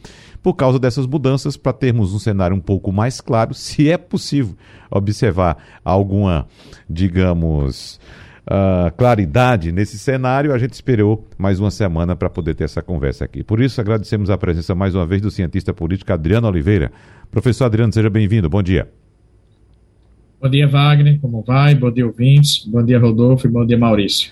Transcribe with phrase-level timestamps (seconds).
[0.43, 4.55] por causa dessas mudanças, para termos um cenário um pouco mais claro, se é possível
[4.91, 6.47] observar alguma,
[6.87, 7.99] digamos,
[8.45, 13.25] uh, claridade nesse cenário, a gente esperou mais uma semana para poder ter essa conversa
[13.25, 13.43] aqui.
[13.43, 16.91] Por isso, agradecemos a presença mais uma vez do cientista político Adriano Oliveira.
[17.31, 18.47] Professor Adriano, seja bem-vindo.
[18.47, 18.87] Bom dia.
[20.45, 21.19] Bom dia, Wagner.
[21.19, 21.73] Como vai?
[21.73, 22.63] Bom dia, ouvintes.
[22.67, 23.47] Bom dia, Rodolfo.
[23.47, 24.29] E bom dia, Maurício.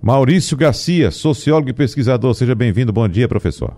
[0.00, 2.32] Maurício Garcia, sociólogo e pesquisador.
[2.32, 2.90] Seja bem-vindo.
[2.90, 3.76] Bom dia, professor.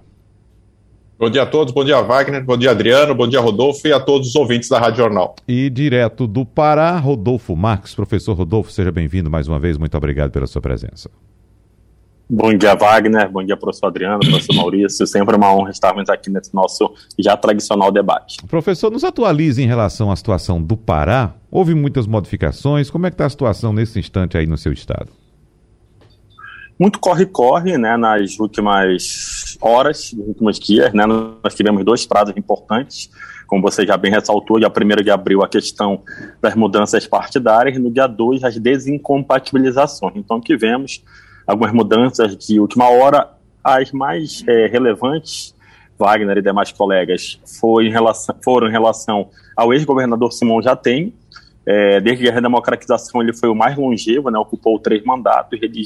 [1.18, 3.98] Bom dia a todos, bom dia Wagner, bom dia Adriano, bom dia Rodolfo e a
[3.98, 5.34] todos os ouvintes da Rádio Jornal.
[5.48, 7.92] E direto do Pará, Rodolfo Marques.
[7.92, 11.10] Professor Rodolfo, seja bem-vindo mais uma vez, muito obrigado pela sua presença.
[12.30, 13.30] Bom dia, Wagner.
[13.30, 15.06] Bom dia, professor Adriano, professor Maurício.
[15.06, 18.36] Sempre uma honra estarmos aqui nesse nosso já tradicional debate.
[18.46, 21.34] Professor, nos atualize em relação à situação do Pará.
[21.50, 22.90] Houve muitas modificações.
[22.90, 25.08] Como é que está a situação nesse instante aí no seu estado?
[26.78, 33.10] muito corre-corre, né, nas últimas horas, nos últimos dias, né, nós tivemos dois prazos importantes,
[33.48, 36.02] como você já bem ressaltou, dia 1 de abril a questão
[36.40, 40.14] das mudanças partidárias, e no dia 2 as desincompatibilizações.
[40.16, 41.02] Então tivemos
[41.48, 43.30] algumas mudanças de última hora,
[43.64, 45.56] as mais é, relevantes,
[45.98, 51.12] Wagner e demais colegas, foi em relação, foram em relação ao ex-governador Simão Jatem,
[51.66, 55.82] é, desde a redemocratização ele foi o mais longevo, né, ocupou três mandatos, ele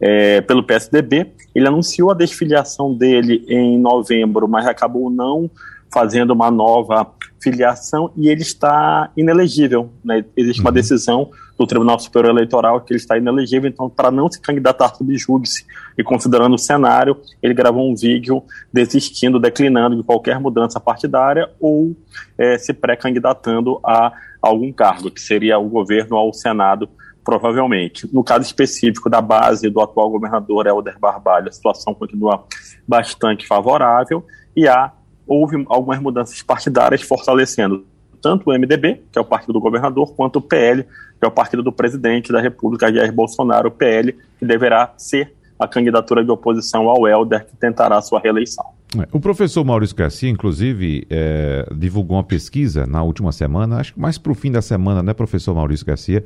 [0.00, 1.32] é, pelo PSDB.
[1.54, 5.50] Ele anunciou a desfiliação dele em novembro, mas acabou não
[5.92, 7.06] fazendo uma nova
[7.40, 9.90] filiação e ele está inelegível.
[10.04, 10.24] Né?
[10.36, 10.74] Existe uma uhum.
[10.74, 15.64] decisão do Tribunal Superior Eleitoral que ele está inelegível, então, para não se candidatar subjúdice
[15.96, 21.96] e considerando o cenário, ele gravou um vídeo desistindo, declinando de qualquer mudança partidária ou
[22.36, 26.88] é, se pré-candidatando a algum cargo, que seria o governo ou o Senado
[27.24, 28.08] provavelmente.
[28.14, 32.44] No caso específico da base do atual governador Helder Barbalho, a situação continua
[32.86, 34.24] bastante favorável
[34.54, 34.92] e há,
[35.26, 37.84] houve algumas mudanças partidárias fortalecendo
[38.22, 40.84] tanto o MDB, que é o partido do governador, quanto o PL,
[41.18, 45.34] que é o partido do presidente da República, Jair Bolsonaro, o PL, que deverá ser
[45.58, 48.64] a candidatura de oposição ao Helder, que tentará sua reeleição.
[48.98, 54.00] É, o professor Maurício Garcia, inclusive, é, divulgou uma pesquisa na última semana, acho que
[54.00, 56.24] mais para o fim da semana, né, professor Maurício Garcia,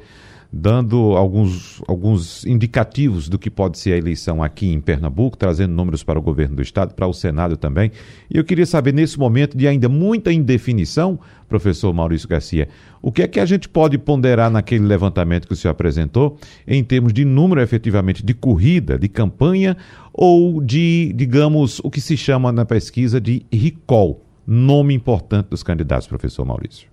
[0.53, 6.03] dando alguns, alguns indicativos do que pode ser a eleição aqui em Pernambuco, trazendo números
[6.03, 7.93] para o governo do estado, para o Senado também.
[8.29, 12.69] E eu queria saber, nesse momento de ainda muita indefinição, professor Maurício Garcia,
[13.01, 16.37] o que é que a gente pode ponderar naquele levantamento que o senhor apresentou,
[16.67, 19.77] em termos de número efetivamente de corrida, de campanha,
[20.13, 26.09] ou de, digamos, o que se chama na pesquisa de recall, nome importante dos candidatos,
[26.09, 26.89] professor Maurício?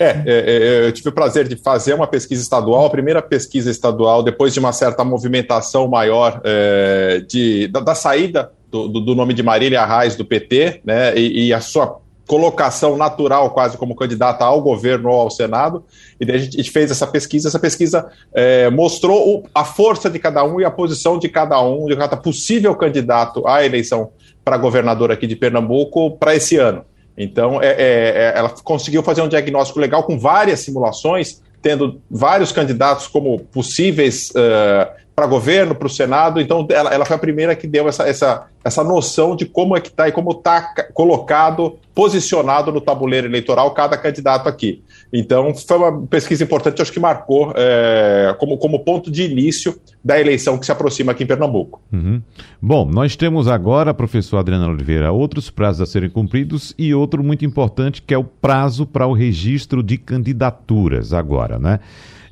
[0.00, 3.70] É, é, é, eu tive o prazer de fazer uma pesquisa estadual, a primeira pesquisa
[3.70, 9.34] estadual, depois de uma certa movimentação maior é, de, da, da saída do, do, nome
[9.34, 14.42] de Marília Arraes do PT, né, e, e, a sua colocação natural quase como candidata
[14.42, 15.84] ao governo ou ao Senado,
[16.18, 20.18] e daí a gente fez essa pesquisa, essa pesquisa é, mostrou o, a força de
[20.18, 24.12] cada um e a posição de cada um, de cada possível candidato à eleição
[24.42, 26.86] para governador aqui de Pernambuco para esse ano.
[27.22, 32.50] Então, é, é, é, ela conseguiu fazer um diagnóstico legal com várias simulações tendo vários
[32.50, 34.90] candidatos como possíveis uh,
[35.20, 36.40] para governo, para o Senado.
[36.40, 39.80] Então, ela, ela, foi a primeira que deu essa, essa, essa noção de como é
[39.80, 44.82] que está e como está colocado, posicionado no tabuleiro eleitoral cada candidato aqui.
[45.12, 50.18] Então, foi uma pesquisa importante, acho que marcou é, como, como ponto de início da
[50.18, 51.82] eleição que se aproxima aqui em Pernambuco.
[51.92, 52.22] Uhum.
[52.62, 57.44] Bom, nós temos agora, professor Adriano Oliveira, outros prazos a serem cumpridos e outro muito
[57.44, 61.78] importante que é o prazo para o registro de candidaturas agora, né?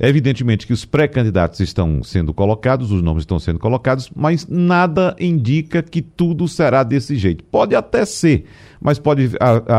[0.00, 5.82] Evidentemente que os pré-candidatos estão sendo colocados, os nomes estão sendo colocados, mas nada indica
[5.82, 7.42] que tudo será desse jeito.
[7.42, 8.44] Pode até ser,
[8.80, 9.30] mas pode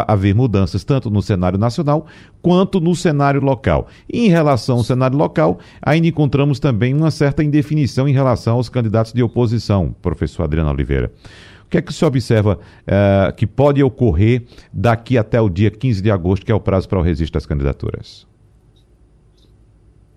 [0.08, 2.06] haver mudanças tanto no cenário nacional
[2.42, 3.88] quanto no cenário local.
[4.12, 9.14] Em relação ao cenário local, ainda encontramos também uma certa indefinição em relação aos candidatos
[9.14, 11.12] de oposição, professor Adriano Oliveira.
[11.66, 14.44] O que é que se observa uh, que pode ocorrer
[14.74, 17.46] daqui até o dia 15 de agosto, que é o prazo para o registro das
[17.46, 18.29] candidaturas?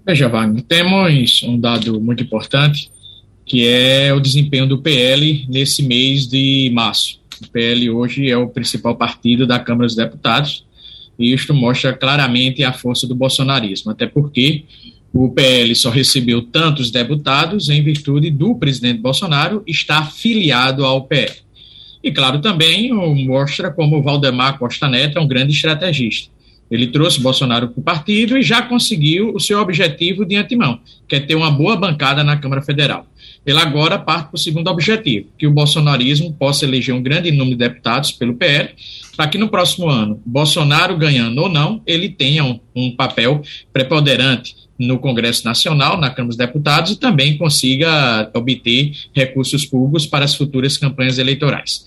[0.04, 2.90] Veja, Wagner, temos um dado muito importante,
[3.46, 7.20] que é o desempenho do PL nesse mês de março.
[7.40, 10.64] O PL hoje é o principal partido da Câmara dos Deputados,
[11.16, 14.64] e isto mostra claramente a força do bolsonarismo, até porque
[15.12, 21.32] o PL só recebeu tantos deputados em virtude do presidente Bolsonaro estar filiado ao PL.
[22.02, 26.31] E, claro, também mostra como o Valdemar Costa Neto é um grande estrategista.
[26.72, 31.16] Ele trouxe Bolsonaro para o partido e já conseguiu o seu objetivo de antemão, que
[31.16, 33.06] é ter uma boa bancada na Câmara Federal.
[33.44, 37.50] Ele agora parte para o segundo objetivo, que o bolsonarismo possa eleger um grande número
[37.50, 38.70] de deputados pelo PL,
[39.14, 44.56] para que no próximo ano, Bolsonaro ganhando ou não, ele tenha um, um papel preponderante
[44.86, 50.34] no Congresso Nacional, na Câmara dos Deputados, e também consiga obter recursos públicos para as
[50.34, 51.84] futuras campanhas eleitorais.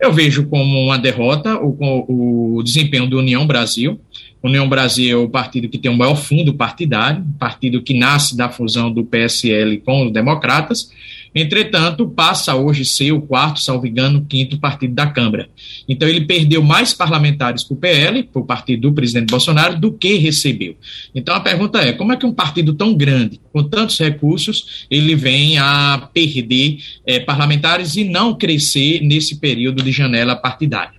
[0.00, 4.00] Eu vejo como uma derrota o, o desempenho do União Brasil,
[4.42, 8.48] União Brasil é o partido que tem o maior fundo partidário, partido que nasce da
[8.48, 10.90] fusão do PSL com os democratas,
[11.34, 15.48] entretanto, passa hoje ser o quarto, salvo engano, quinto partido da Câmara.
[15.88, 19.92] Então, ele perdeu mais parlamentares para o PL, para o partido do presidente Bolsonaro, do
[19.92, 20.76] que recebeu.
[21.14, 25.14] Então, a pergunta é: como é que um partido tão grande, com tantos recursos, ele
[25.14, 30.98] vem a perder é, parlamentares e não crescer nesse período de janela partidária?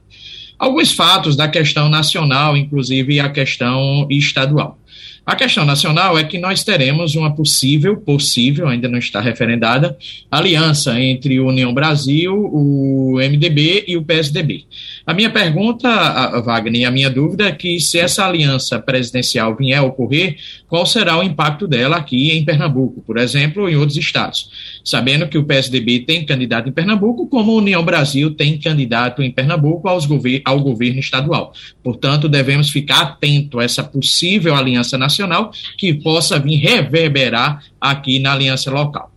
[0.60, 4.78] alguns fatos da questão nacional, inclusive a questão estadual.
[5.30, 9.96] A questão nacional é que nós teremos uma possível, possível, ainda não está referendada,
[10.32, 14.66] aliança entre o União Brasil, o MDB e o PSDB.
[15.06, 19.84] A minha pergunta, Wagner, a minha dúvida é que se essa aliança presidencial vier a
[19.84, 20.38] ocorrer,
[20.68, 24.50] qual será o impacto dela aqui em Pernambuco, por exemplo, ou em outros estados?
[24.84, 29.32] Sabendo que o PSDB tem candidato em Pernambuco, como a União Brasil tem candidato em
[29.32, 31.54] Pernambuco aos gover ao governo estadual.
[31.84, 38.34] Portanto, devemos ficar atento a essa possível aliança nacional que possa vir reverberar aqui na
[38.34, 39.09] aliança local.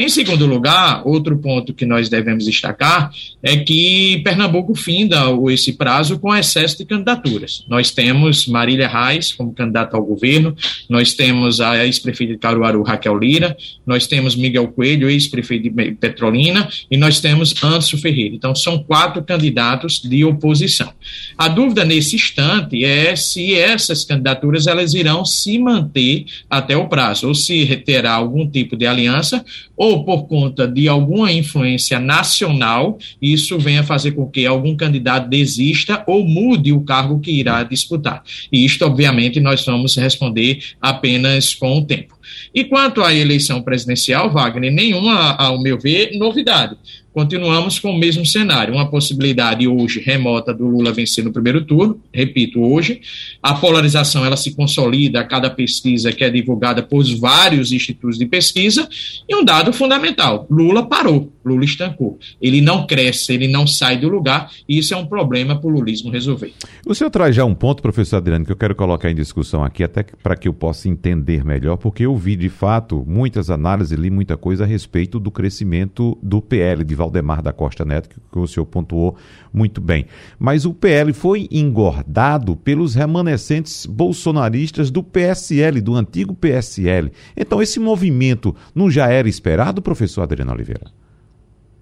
[0.00, 3.12] Em segundo lugar, outro ponto que nós devemos destacar
[3.42, 7.66] é que Pernambuco finda esse prazo com excesso de candidaturas.
[7.68, 10.56] Nós temos Marília Reis como candidata ao governo,
[10.88, 13.54] nós temos a ex-prefeita de Caruaru, Raquel Lira,
[13.86, 18.34] nós temos Miguel Coelho, ex-prefeito de Petrolina, e nós temos Anderson Ferreira.
[18.34, 20.90] Então, são quatro candidatos de oposição.
[21.36, 27.28] A dúvida nesse instante é se essas candidaturas elas irão se manter até o prazo,
[27.28, 29.44] ou se terá algum tipo de aliança,
[29.76, 36.02] ou por conta de alguma influência nacional, isso venha fazer com que algum candidato desista
[36.06, 38.22] ou mude o cargo que irá disputar.
[38.50, 42.18] E isto, obviamente, nós vamos responder apenas com o tempo.
[42.54, 46.76] E quanto à eleição presidencial, Wagner, nenhuma, ao meu ver, novidade
[47.12, 52.00] continuamos com o mesmo cenário, uma possibilidade hoje remota do Lula vencer no primeiro turno,
[52.12, 53.00] repito, hoje,
[53.42, 58.26] a polarização ela se consolida a cada pesquisa que é divulgada por vários institutos de
[58.26, 58.88] pesquisa,
[59.28, 64.08] e um dado fundamental, Lula parou, Lula estancou, ele não cresce, ele não sai do
[64.08, 66.52] lugar, e isso é um problema para o lulismo resolver.
[66.86, 69.82] O senhor traz já um ponto, professor Adriano, que eu quero colocar em discussão aqui,
[69.82, 74.10] até para que eu possa entender melhor, porque eu vi de fato muitas análises, li
[74.10, 78.46] muita coisa a respeito do crescimento do PL, de Valdemar da Costa Neto, que o
[78.46, 79.16] senhor pontuou
[79.52, 80.06] muito bem.
[80.38, 87.10] Mas o PL foi engordado pelos remanescentes bolsonaristas do PSL, do antigo PSL.
[87.36, 90.92] Então, esse movimento não já era esperado, professor Adriano Oliveira?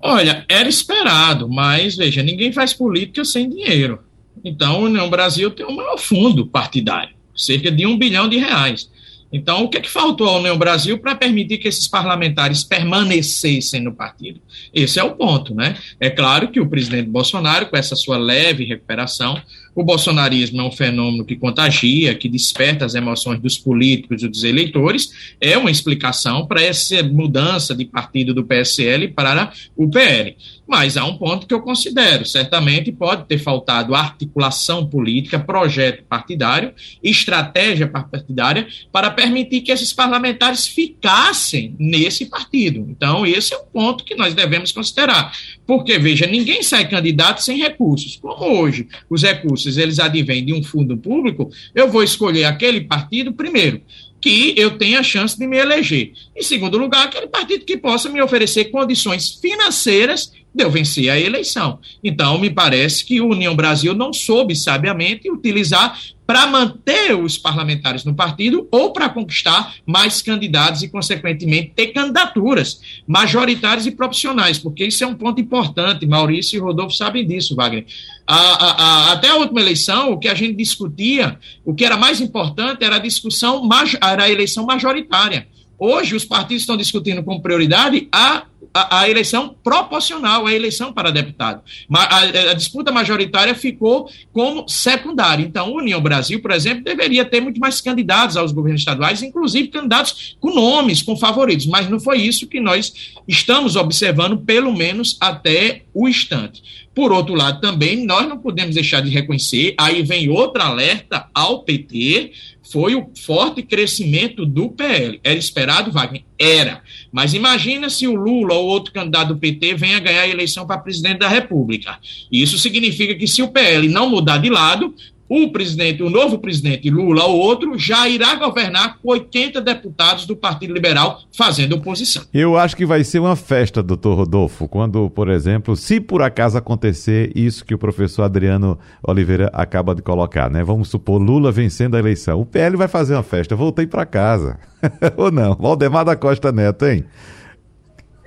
[0.00, 3.98] Olha, era esperado, mas veja, ninguém faz política sem dinheiro.
[4.44, 8.88] Então, o Brasil tem o maior fundo partidário, cerca de um bilhão de reais.
[9.32, 13.82] Então, o que, é que faltou à União Brasil para permitir que esses parlamentares permanecessem
[13.82, 14.40] no partido?
[14.72, 15.76] Esse é o ponto, né?
[16.00, 19.40] É claro que o presidente Bolsonaro, com essa sua leve recuperação,
[19.78, 24.42] O bolsonarismo é um fenômeno que contagia, que desperta as emoções dos políticos e dos
[24.42, 30.36] eleitores, é uma explicação para essa mudança de partido do PSL para o PL.
[30.68, 36.74] Mas há um ponto que eu considero: certamente pode ter faltado articulação política, projeto partidário,
[37.02, 42.86] estratégia partidária para permitir que esses parlamentares ficassem nesse partido.
[42.90, 45.32] Então, esse é um ponto que nós devemos considerar.
[45.66, 48.16] Porque, veja, ninguém sai candidato sem recursos.
[48.16, 53.32] Como hoje os recursos eles advêm de um fundo público, eu vou escolher aquele partido
[53.32, 53.80] primeiro
[54.20, 56.12] que eu tenha a chance de me eleger.
[56.36, 61.18] Em segundo lugar, aquele partido que possa me oferecer condições financeiras de eu vencer a
[61.18, 61.78] eleição.
[62.02, 68.04] Então, me parece que o União Brasil não soube sabiamente utilizar para manter os parlamentares
[68.04, 74.84] no partido ou para conquistar mais candidatos e, consequentemente, ter candidaturas majoritárias e proporcionais, porque
[74.84, 76.06] isso é um ponto importante.
[76.06, 77.86] Maurício e Rodolfo sabem disso, Wagner.
[78.26, 81.96] A, a, a, até a última eleição, o que a gente discutia, o que era
[81.96, 83.66] mais importante era a discussão,
[84.02, 85.48] era a eleição majoritária.
[85.78, 91.10] Hoje, os partidos estão discutindo como prioridade a, a, a eleição proporcional, a eleição para
[91.10, 91.62] deputado.
[91.92, 95.44] A, a, disputa majoritária ficou como secundária.
[95.44, 100.36] Então, União Brasil, por exemplo, deveria ter muito mais candidatos aos governos estaduais, inclusive candidatos
[100.40, 101.66] com nomes, com favoritos.
[101.66, 102.92] Mas não foi isso que nós
[103.26, 106.62] estamos observando, pelo menos até o instante.
[106.94, 111.62] Por outro lado, também nós não podemos deixar de reconhecer, aí vem outro alerta ao
[111.62, 112.32] PT,
[112.70, 115.20] foi o forte crescimento do PL.
[115.22, 116.24] Era esperado, Wagner?
[116.38, 116.82] Era.
[117.10, 120.78] Mas imagina se o Lula ou outro candidato do PT venha ganhar a eleição para
[120.78, 121.98] presidente da República.
[122.30, 124.94] Isso significa que se o PL não mudar de lado,
[125.28, 130.34] o presidente, o novo presidente Lula ou outro, já irá governar com 80 deputados do
[130.34, 132.22] Partido Liberal fazendo oposição.
[132.32, 136.56] Eu acho que vai ser uma festa, doutor Rodolfo, quando, por exemplo, se por acaso
[136.56, 140.64] acontecer isso que o professor Adriano Oliveira acaba de colocar, né?
[140.64, 142.40] Vamos supor Lula vencendo a eleição.
[142.40, 144.58] O PL vai fazer uma festa, voltei para casa.
[145.16, 145.54] ou não?
[145.54, 147.04] Valdemar da Costa Neto, hein?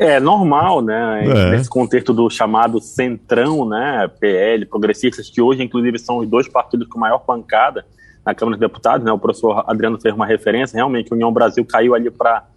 [0.02, 1.24] É normal, né?
[1.24, 1.52] É.
[1.52, 4.10] Nesse contexto do chamado centrão, né?
[4.20, 7.86] PL, progressistas, que hoje, inclusive, são os dois partidos com maior pancada
[8.26, 9.12] na Câmara dos Deputados, né?
[9.12, 12.48] O professor Adriano fez uma referência, realmente, a União Brasil caiu ali para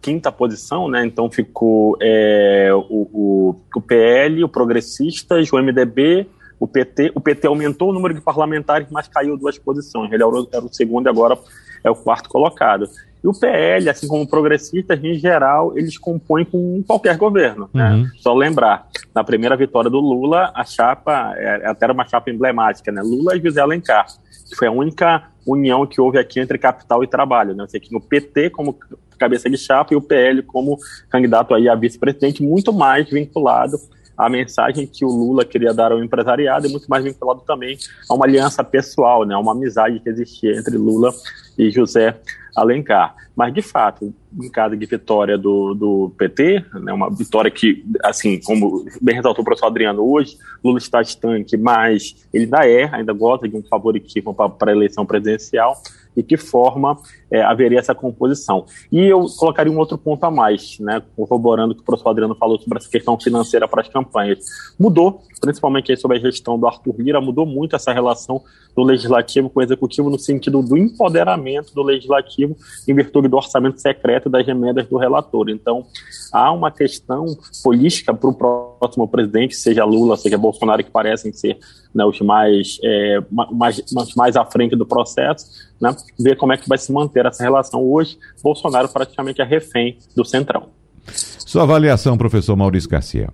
[0.00, 1.04] quinta posição, né?
[1.04, 6.28] Então ficou é, o, o, o, PL, o Progressistas, o MDB,
[6.60, 7.10] o PT.
[7.12, 10.12] O PT aumentou o número de parlamentares, mas caiu duas posições.
[10.12, 11.36] Ele era o, era o segundo e agora
[11.82, 12.88] é o quarto colocado.
[13.24, 17.70] E o PL, assim como progressistas, em geral, eles compõem com qualquer governo.
[17.72, 17.90] Né?
[17.90, 18.06] Uhum.
[18.18, 22.92] Só lembrar, na primeira vitória do Lula, a chapa, é, até era uma chapa emblemática,
[22.92, 23.00] né?
[23.00, 24.06] Lula e José Alencar,
[24.46, 27.54] que foi a única união que houve aqui entre capital e trabalho.
[27.54, 27.64] Né?
[27.66, 28.78] Você tinha o PT como
[29.18, 30.78] cabeça de chapa e o PL como
[31.08, 33.78] candidato aí a vice-presidente, muito mais vinculado
[34.18, 37.78] à mensagem que o Lula queria dar ao empresariado e muito mais vinculado também
[38.08, 41.10] a uma aliança pessoal, né, uma amizade que existia entre Lula
[41.58, 42.16] e José
[42.54, 43.14] Alencar.
[43.36, 48.40] Mas, de fato, em caso de vitória do, do PT, né, uma vitória que, assim,
[48.40, 53.12] como bem ressaltou o professor Adriano hoje, Lula está distante, mas ele ainda é, ainda
[53.12, 55.76] gosta de um favoritismo para a eleição presidencial
[56.16, 56.96] e que forma
[57.30, 58.66] é, haveria essa composição.
[58.90, 62.34] E eu colocaria um outro ponto a mais, né, corroborando o que o professor Adriano
[62.34, 64.38] falou sobre essa questão financeira para as campanhas.
[64.78, 68.42] Mudou, principalmente sobre a gestão do Arthur Lira, mudou muito essa relação
[68.74, 72.56] do legislativo com o executivo no sentido do empoderamento do legislativo
[72.88, 75.48] em virtude do orçamento secreto das emendas do relator.
[75.48, 75.86] Então,
[76.32, 77.26] há uma questão
[77.62, 78.73] política para o próximo
[79.08, 81.58] presidente, seja Lula, seja Bolsonaro, que parecem ser
[81.94, 83.82] né, os mais, é, mais,
[84.16, 85.46] mais à frente do processo,
[85.80, 87.82] né, ver como é que vai se manter essa relação.
[87.82, 90.68] Hoje, Bolsonaro praticamente é refém do Centrão.
[91.06, 93.28] Sua avaliação, professor Maurício Garcia.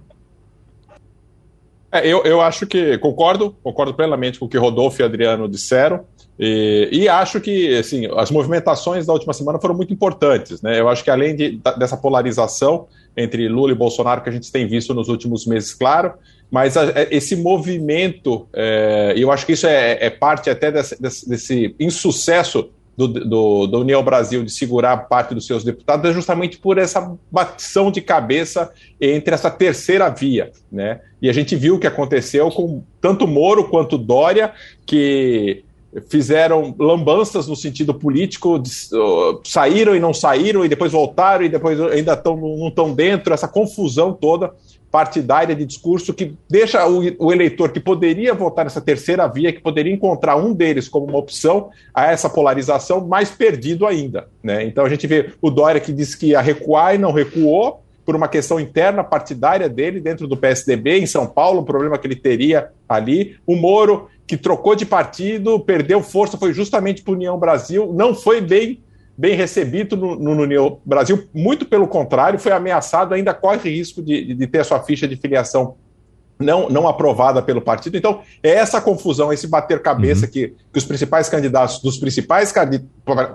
[1.93, 6.05] É, eu, eu acho que concordo, concordo plenamente com o que Rodolfo e Adriano disseram.
[6.43, 10.63] E, e, acho que assim, as movimentações da última semana foram muito importantes.
[10.63, 10.81] Né?
[10.81, 14.67] Eu acho que além de, dessa polarização entre Lula e Bolsonaro que a gente tem
[14.67, 16.15] visto nos últimos meses, claro,
[16.51, 20.49] mas a, é, esse movimento, é, e é, eu acho que isso é, é parte
[20.49, 25.63] até desse, desse, desse insucesso do, do, do, União Brasil de segurar parte dos seus
[25.63, 31.01] deputados é justamente por essa batição de cabeça entre essa terceira via, né?
[31.21, 34.53] E a gente viu o que aconteceu com tanto Moro quanto Dória,
[34.85, 35.65] que
[36.09, 41.49] fizeram lambanças no sentido político, de, uh, saíram e não saíram, e depois voltaram, e
[41.49, 44.53] depois ainda tão, não estão dentro, essa confusão toda
[44.91, 49.61] partidária de discurso que deixa o, o, eleitor que poderia votar nessa terceira via, que
[49.61, 54.29] poderia encontrar um deles como uma opção a essa polarização, mais perdido ainda.
[54.43, 54.65] Né?
[54.65, 58.17] Então a gente vê o Dória que disse que ia recuar e não recuou, por
[58.17, 62.17] uma questão interna partidária dele dentro do PSDB em São Paulo, um problema que ele
[62.17, 63.37] teria ali.
[63.47, 68.41] O Moro que trocou de partido, perdeu força, foi justamente para União Brasil, não foi
[68.41, 68.81] bem
[69.19, 74.33] bem recebido no, no, União Brasil, muito pelo contrário, foi ameaçado, ainda corre risco de,
[74.33, 75.75] de ter a sua ficha de filiação
[76.39, 77.99] não, não aprovada pelo partido.
[77.99, 80.31] Então, é essa confusão, esse bater cabeça uhum.
[80.31, 82.55] que, que os principais candidatos dos principais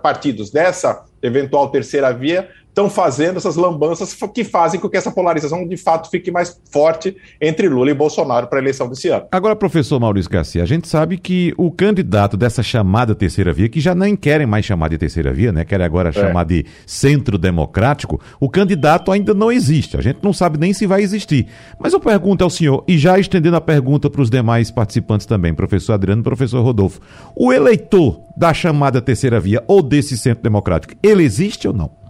[0.01, 5.65] partidos dessa eventual terceira via estão fazendo essas lambanças que fazem com que essa polarização
[5.65, 9.27] de fato fique mais forte entre Lula e Bolsonaro para a eleição desse ano.
[9.32, 13.79] Agora, professor Maurício Garcia, a gente sabe que o candidato dessa chamada terceira via, que
[13.79, 15.63] já nem querem mais chamar de terceira via, né?
[15.63, 16.12] Querem agora é.
[16.12, 19.96] chamar de centro democrático, o candidato ainda não existe.
[19.96, 21.48] A gente não sabe nem se vai existir.
[21.79, 25.53] Mas eu pergunto ao senhor, e já estendendo a pergunta para os demais participantes também,
[25.53, 27.00] professor Adriano e professor Rodolfo,
[27.38, 32.04] o eleitor da chamada terceira via ou desse centro democrático, ele existe ou não?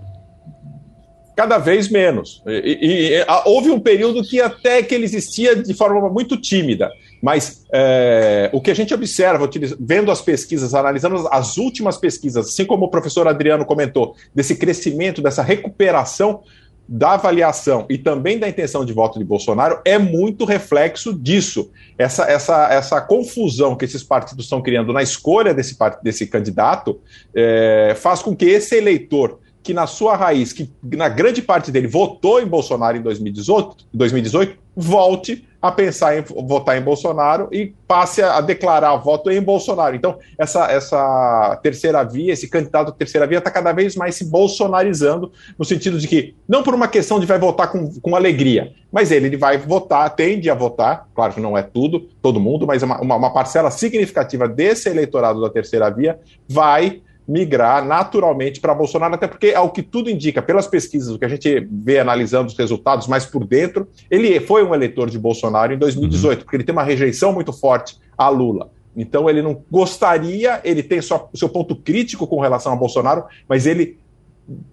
[1.35, 2.41] Cada vez menos.
[2.47, 6.89] E, e, e, houve um período que até que ele existia de forma muito tímida,
[7.21, 9.49] mas é, o que a gente observa,
[9.79, 15.21] vendo as pesquisas, analisando as últimas pesquisas, assim como o professor Adriano comentou, desse crescimento,
[15.21, 16.41] dessa recuperação
[16.87, 21.71] da avaliação e também da intenção de voto de Bolsonaro, é muito reflexo disso.
[21.97, 26.99] Essa, essa, essa confusão que esses partidos estão criando na escolha desse, desse candidato
[27.33, 31.87] é, faz com que esse eleitor que na sua raiz, que na grande parte dele
[31.87, 38.21] votou em Bolsonaro em 2018, 2018 volte a pensar em votar em Bolsonaro e passe
[38.21, 39.95] a, declarar voto em Bolsonaro.
[39.95, 45.31] Então, essa, essa terceira via, esse candidato terceira via está cada vez mais se bolsonarizando,
[45.57, 49.11] no sentido de que, não por uma questão de vai votar com, com alegria, mas
[49.11, 52.83] ele, ele vai votar, tende a votar, claro que não é tudo, todo mundo, mas
[52.83, 59.15] uma, uma, uma parcela significativa desse eleitorado da terceira via vai migrar naturalmente para Bolsonaro,
[59.15, 62.57] até porque, ao que tudo indica, pelas pesquisas, o que a gente vê analisando os
[62.57, 66.43] resultados mais por dentro, ele foi um eleitor de Bolsonaro em 2018, uhum.
[66.43, 68.69] porque ele tem uma rejeição muito forte a Lula.
[68.95, 73.25] Então ele não gostaria, ele tem só o seu ponto crítico com relação a Bolsonaro,
[73.47, 73.97] mas ele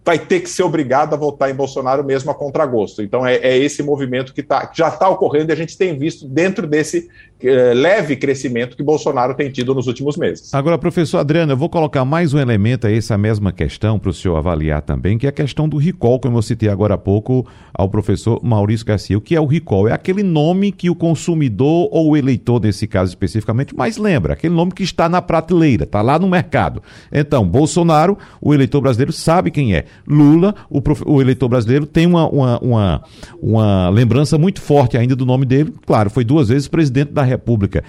[0.05, 3.03] vai ter que ser obrigado a votar em Bolsonaro mesmo a contragosto.
[3.03, 6.29] Então é, é esse movimento que, tá, já está ocorrendo e a gente tem visto
[6.29, 7.09] dentro desse
[7.43, 10.53] é, leve crescimento que Bolsonaro tem tido nos últimos meses.
[10.55, 14.13] Agora, professor Adriano, eu vou colocar mais um elemento a essa mesma questão para o
[14.13, 17.47] senhor avaliar também, que é a questão do recall, como eu citei agora há pouco
[17.73, 19.17] ao professor Maurício Garcia.
[19.17, 19.89] O que é o recall?
[19.89, 24.55] É aquele nome que o consumidor ou o eleitor, nesse caso especificamente, mais lembra, aquele
[24.55, 26.83] nome que está na prateleira, está lá no mercado.
[27.11, 29.85] Então, Bolsonaro, o eleitor brasileiro sabe quem quem é.
[30.07, 33.05] Lula, o, o eleitor brasileiro, tem uma, uma, uma,
[33.41, 35.73] uma lembrança muito forte ainda do nome dele.
[35.87, 37.85] Claro, foi duas vezes presidente da República.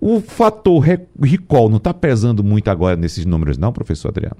[0.00, 0.82] O fator
[1.20, 4.36] recall não está pesando muito agora nesses números, não, professor Adriano?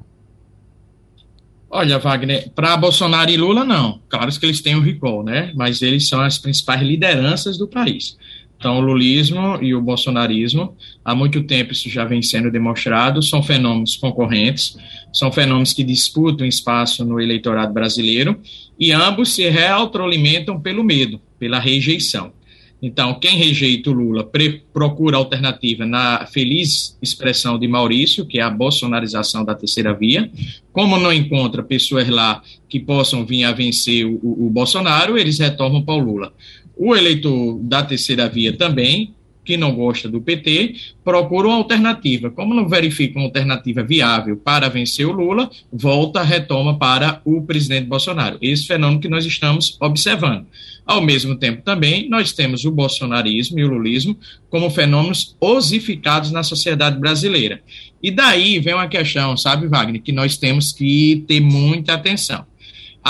[1.70, 4.00] Olha, Wagner, para Bolsonaro e Lula, não.
[4.08, 5.52] Claro que eles têm o recall, né?
[5.54, 8.16] Mas eles são as principais lideranças do país.
[8.56, 10.74] Então, o lulismo e o bolsonarismo,
[11.04, 14.76] há muito tempo isso já vem sendo demonstrado, são fenômenos concorrentes,
[15.18, 18.40] são fenômenos que disputam espaço no eleitorado brasileiro
[18.78, 22.32] e ambos se retroalimentam pelo medo, pela rejeição.
[22.80, 24.30] Então, quem rejeita o Lula
[24.72, 30.30] procura alternativa na feliz expressão de Maurício, que é a bolsonarização da terceira via.
[30.72, 35.82] Como não encontra pessoas lá que possam vir a vencer o, o Bolsonaro, eles retornam
[35.82, 36.32] para o Lula.
[36.76, 39.12] O eleitor da terceira via também,
[39.48, 42.28] que não gosta do PT, procura uma alternativa.
[42.28, 47.86] Como não verifica uma alternativa viável para vencer o Lula, volta, retoma para o presidente
[47.86, 48.36] Bolsonaro.
[48.42, 50.44] Esse fenômeno que nós estamos observando.
[50.84, 54.18] Ao mesmo tempo, também, nós temos o bolsonarismo e o lulismo
[54.50, 57.62] como fenômenos osificados na sociedade brasileira.
[58.02, 62.44] E daí vem uma questão, sabe, Wagner, que nós temos que ter muita atenção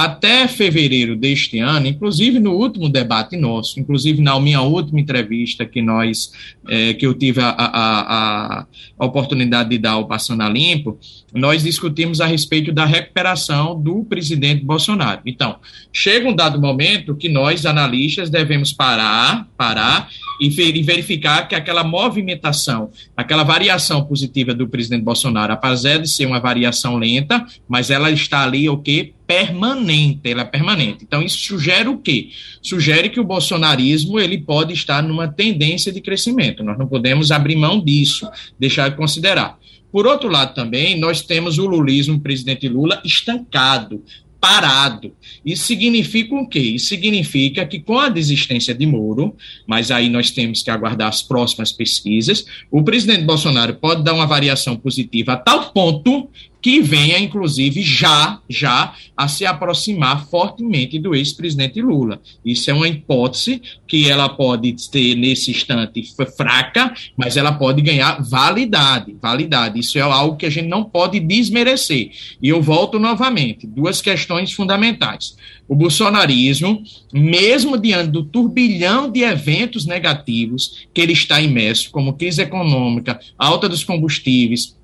[0.04, 5.82] até fevereiro deste ano, inclusive no último debate nosso, inclusive na minha última entrevista que
[5.82, 6.30] nós,
[6.68, 10.96] é, que eu tive a, a, a, oportunidade de dar ao Passando a Limpo,
[11.32, 15.20] nós discutimos a respeito da recuperação do presidente Bolsonaro.
[15.26, 15.56] Então,
[15.92, 20.08] chega um dado momento que nós, analistas, devemos parar, parar
[20.40, 20.48] e
[20.82, 26.96] verificar que aquela movimentação, aquela variação positiva do presidente Bolsonaro, apesar de ser uma variação
[26.96, 31.04] lenta, mas ela está ali o que permanente, ela é permanente.
[31.04, 32.30] Então isso sugere o quê?
[32.62, 36.64] Sugere que o bolsonarismo ele pode estar numa tendência de crescimento.
[36.64, 38.26] Nós não podemos abrir mão disso,
[38.58, 39.58] deixar de considerar.
[39.90, 44.02] Por outro lado, também, nós temos o lulismo, presidente Lula, estancado
[44.40, 45.12] parado.
[45.44, 46.60] Isso significa o quê?
[46.60, 49.34] Isso significa que com a desistência de Moro,
[49.66, 54.26] mas aí nós temos que aguardar as próximas pesquisas, o presidente Bolsonaro pode dar uma
[54.26, 56.28] variação positiva a tal ponto
[56.60, 62.20] que venha, inclusive, já, já a se aproximar fortemente do ex-presidente Lula.
[62.44, 66.02] Isso é uma hipótese que ela pode ter, nesse instante,
[66.36, 69.78] fraca, mas ela pode ganhar validade, validade.
[69.78, 72.10] Isso é algo que a gente não pode desmerecer.
[72.42, 75.36] E eu volto novamente, duas questões fundamentais.
[75.68, 82.40] O bolsonarismo, mesmo diante do turbilhão de eventos negativos que ele está imerso, como crise
[82.40, 84.77] econômica, alta dos combustíveis,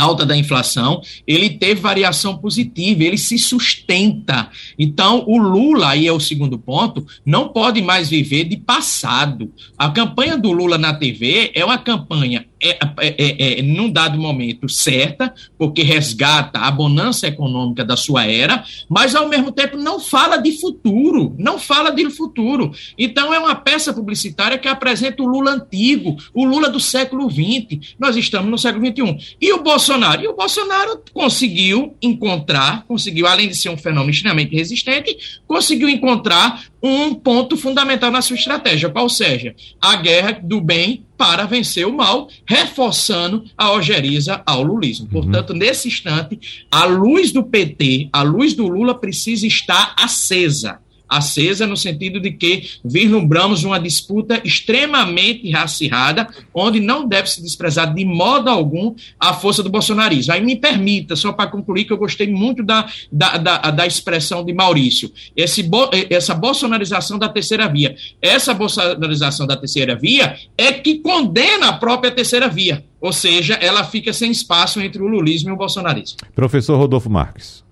[0.00, 4.50] alta da inflação, ele teve variação positiva, ele se sustenta.
[4.78, 9.52] Então, o Lula, aí é o segundo ponto, não pode mais viver de passado.
[9.76, 14.18] A campanha do Lula na TV é uma campanha é, é, é, é, num dado
[14.18, 19.98] momento certa, porque resgata a bonança econômica da sua era, mas ao mesmo tempo não
[19.98, 22.72] fala de futuro, não fala de futuro.
[22.98, 27.94] Então é uma peça publicitária que apresenta o Lula antigo, o Lula do século XX.
[27.98, 29.36] Nós estamos no século XXI.
[29.40, 30.22] E o Bolsonaro?
[30.22, 36.62] E o Bolsonaro conseguiu encontrar, conseguiu, além de ser um fenômeno extremamente resistente, conseguiu encontrar
[36.82, 41.92] um ponto fundamental na sua estratégia, qual seja a guerra do bem para vencer o
[41.92, 45.06] mal, reforçando a ojeriza ao lulismo.
[45.06, 45.12] Uhum.
[45.12, 51.66] Portanto, nesse instante, a luz do PT, a luz do Lula precisa estar acesa acesa
[51.66, 58.04] no sentido de que vislumbramos uma disputa extremamente acirrada, onde não deve se desprezar de
[58.04, 60.32] modo algum a força do bolsonarismo.
[60.32, 64.44] Aí me permita, só para concluir, que eu gostei muito da, da, da, da expressão
[64.44, 65.68] de Maurício, esse,
[66.08, 67.96] essa bolsonarização da terceira via.
[68.22, 73.82] Essa bolsonarização da terceira via é que condena a própria terceira via, ou seja, ela
[73.82, 76.18] fica sem espaço entre o lulismo e o bolsonarismo.
[76.34, 77.64] Professor Rodolfo Marques.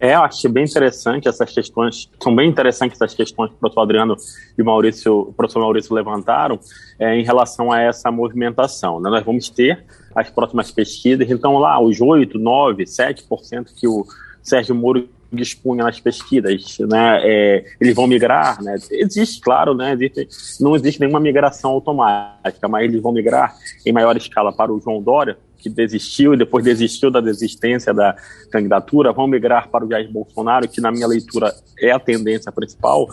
[0.00, 3.82] É, eu achei bem interessante essas questões, são bem interessantes essas questões que o professor
[3.82, 4.16] Adriano
[4.56, 6.58] e o, Maurício, o professor Maurício levantaram
[6.98, 8.98] é, em relação a essa movimentação.
[8.98, 9.10] Né?
[9.10, 9.84] Nós vamos ter
[10.14, 14.06] as próximas pesquisas, então lá os 8, 9, 7% que o
[14.42, 20.26] Sérgio Moro dispunha nas pesquisas, né, é, eles vão migrar, né, existe, claro, né, existe,
[20.60, 23.54] não existe nenhuma migração automática, mas eles vão migrar
[23.86, 28.16] em maior escala para o João Dória, que desistiu e depois desistiu da desistência da
[28.50, 33.08] candidatura, vão migrar para o Jair Bolsonaro, que na minha leitura é a tendência principal.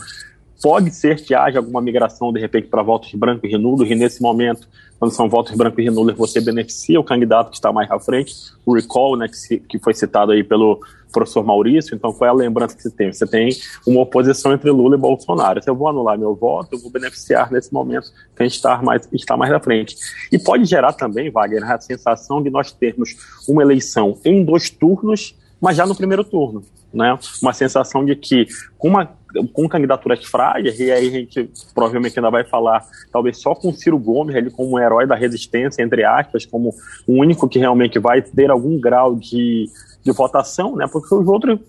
[0.61, 4.21] Pode ser que haja alguma migração, de repente, para votos brancos e nulos, e nesse
[4.21, 4.67] momento,
[4.97, 8.33] quando são votos brancos e nulos, você beneficia o candidato que está mais à frente,
[8.65, 10.79] o recall, né, que, se, que foi citado aí pelo
[11.11, 13.11] professor Maurício, então qual é a lembrança que você tem?
[13.11, 13.49] Você tem
[13.85, 15.61] uma oposição entre Lula e Bolsonaro.
[15.61, 19.37] Se eu vou anular meu voto, eu vou beneficiar nesse momento quem está mais, está
[19.37, 19.95] mais à frente.
[20.31, 23.15] E pode gerar também, Wagner, a sensação de nós termos
[23.47, 26.63] uma eleição em dois turnos, mas já no primeiro turno.
[26.93, 27.17] Né?
[27.41, 29.09] Uma sensação de que, com, uma,
[29.53, 33.99] com candidaturas frágeis, e aí a gente provavelmente ainda vai falar, talvez só com Ciro
[33.99, 36.73] Gomes, ele como um herói da resistência, entre aspas, como
[37.05, 39.69] o único que realmente vai ter algum grau de
[40.07, 40.85] de votação, né?
[40.89, 41.59] Porque os outros,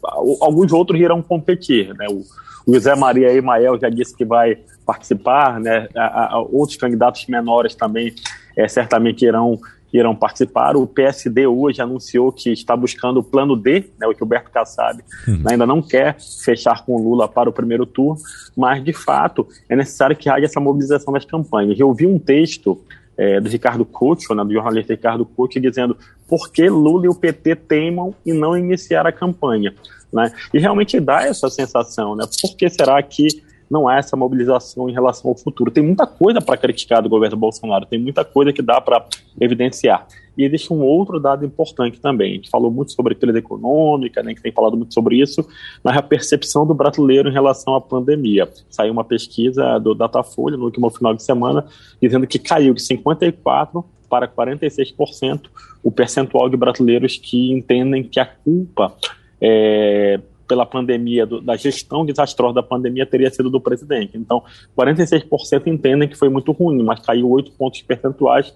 [0.40, 2.07] alguns outros irão competir, né?
[2.09, 2.22] O,
[2.64, 5.88] o José Maria Emael já disse que vai participar, né?
[5.96, 8.14] A, a, outros candidatos menores também
[8.57, 9.59] é, certamente irão
[9.92, 10.77] irão participar.
[10.77, 14.51] O PSD hoje anunciou que está buscando o plano D, né, o que o Berto
[14.51, 15.42] Kassab uhum.
[15.51, 18.20] ainda não quer fechar com o Lula para o primeiro turno,
[18.57, 21.79] mas de fato é necessário que haja essa mobilização das campanhas.
[21.79, 22.79] Eu vi um texto
[23.16, 25.96] é, do Ricardo Couto, né, do jornalista Ricardo Couto, dizendo
[26.29, 29.74] por que Lula e o PT teimam em não iniciar a campanha.
[30.12, 30.33] Né?
[30.55, 32.24] E realmente dá essa sensação, né?
[32.40, 35.70] Por que será que não há essa mobilização em relação ao futuro?
[35.70, 39.04] Tem muita coisa para criticar do governo Bolsonaro, tem muita coisa que dá para
[39.40, 40.07] evidenciar.
[40.37, 42.33] E existe um outro dado importante também.
[42.33, 45.46] A gente falou muito sobre crise econômica, né, que tem falado muito sobre isso,
[45.83, 48.48] mas a percepção do brasileiro em relação à pandemia.
[48.70, 51.66] Saiu uma pesquisa do Datafolha no último final de semana
[52.00, 55.42] dizendo que caiu de 54 para 46%
[55.83, 58.94] o percentual de brasileiros que entendem que a culpa
[59.40, 64.16] é, pela pandemia, do, da gestão desastrosa da pandemia, teria sido do presidente.
[64.16, 64.42] Então,
[64.76, 68.52] 46% entendem que foi muito ruim, mas caiu 8 pontos percentuais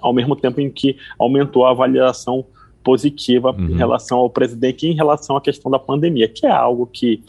[0.00, 2.44] ao mesmo tempo em que aumentou a avaliação
[2.82, 3.70] positiva uhum.
[3.70, 7.22] em relação ao presidente e em relação à questão da pandemia, que é algo que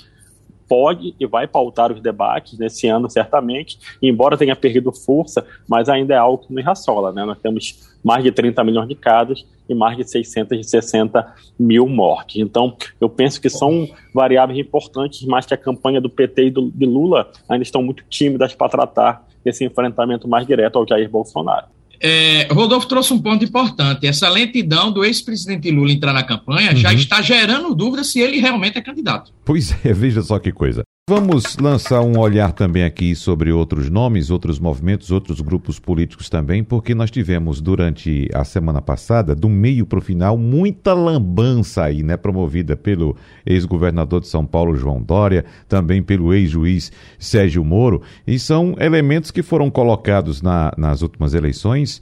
[0.68, 6.14] pode e vai pautar os debates nesse ano, certamente, embora tenha perdido força, mas ainda
[6.14, 7.12] é algo que nos rassola.
[7.12, 7.24] Né?
[7.26, 12.38] Nós temos mais de 30 milhões de casos e mais de 660 mil mortes.
[12.38, 16.72] Então, eu penso que são variáveis importantes, mas que a campanha do PT e do,
[16.72, 21.77] de Lula ainda estão muito tímidas para tratar esse enfrentamento mais direto ao Jair Bolsonaro.
[22.00, 24.06] É, Rodolfo trouxe um ponto importante.
[24.06, 26.78] Essa lentidão do ex-presidente Lula entrar na campanha uhum.
[26.78, 29.32] já está gerando dúvida se ele realmente é candidato.
[29.44, 30.84] Pois é, veja só que coisa.
[31.10, 36.66] Vamos lançar um olhar também aqui sobre outros nomes, outros movimentos, outros grupos políticos também,
[36.66, 42.04] porque nós tivemos durante a semana passada, do meio para o final, muita lambança aí,
[42.04, 42.18] né?
[42.18, 43.16] Promovida pelo
[43.46, 49.42] ex-governador de São Paulo, João Dória, também pelo ex-juiz Sérgio Moro, e são elementos que
[49.42, 52.02] foram colocados na, nas últimas eleições,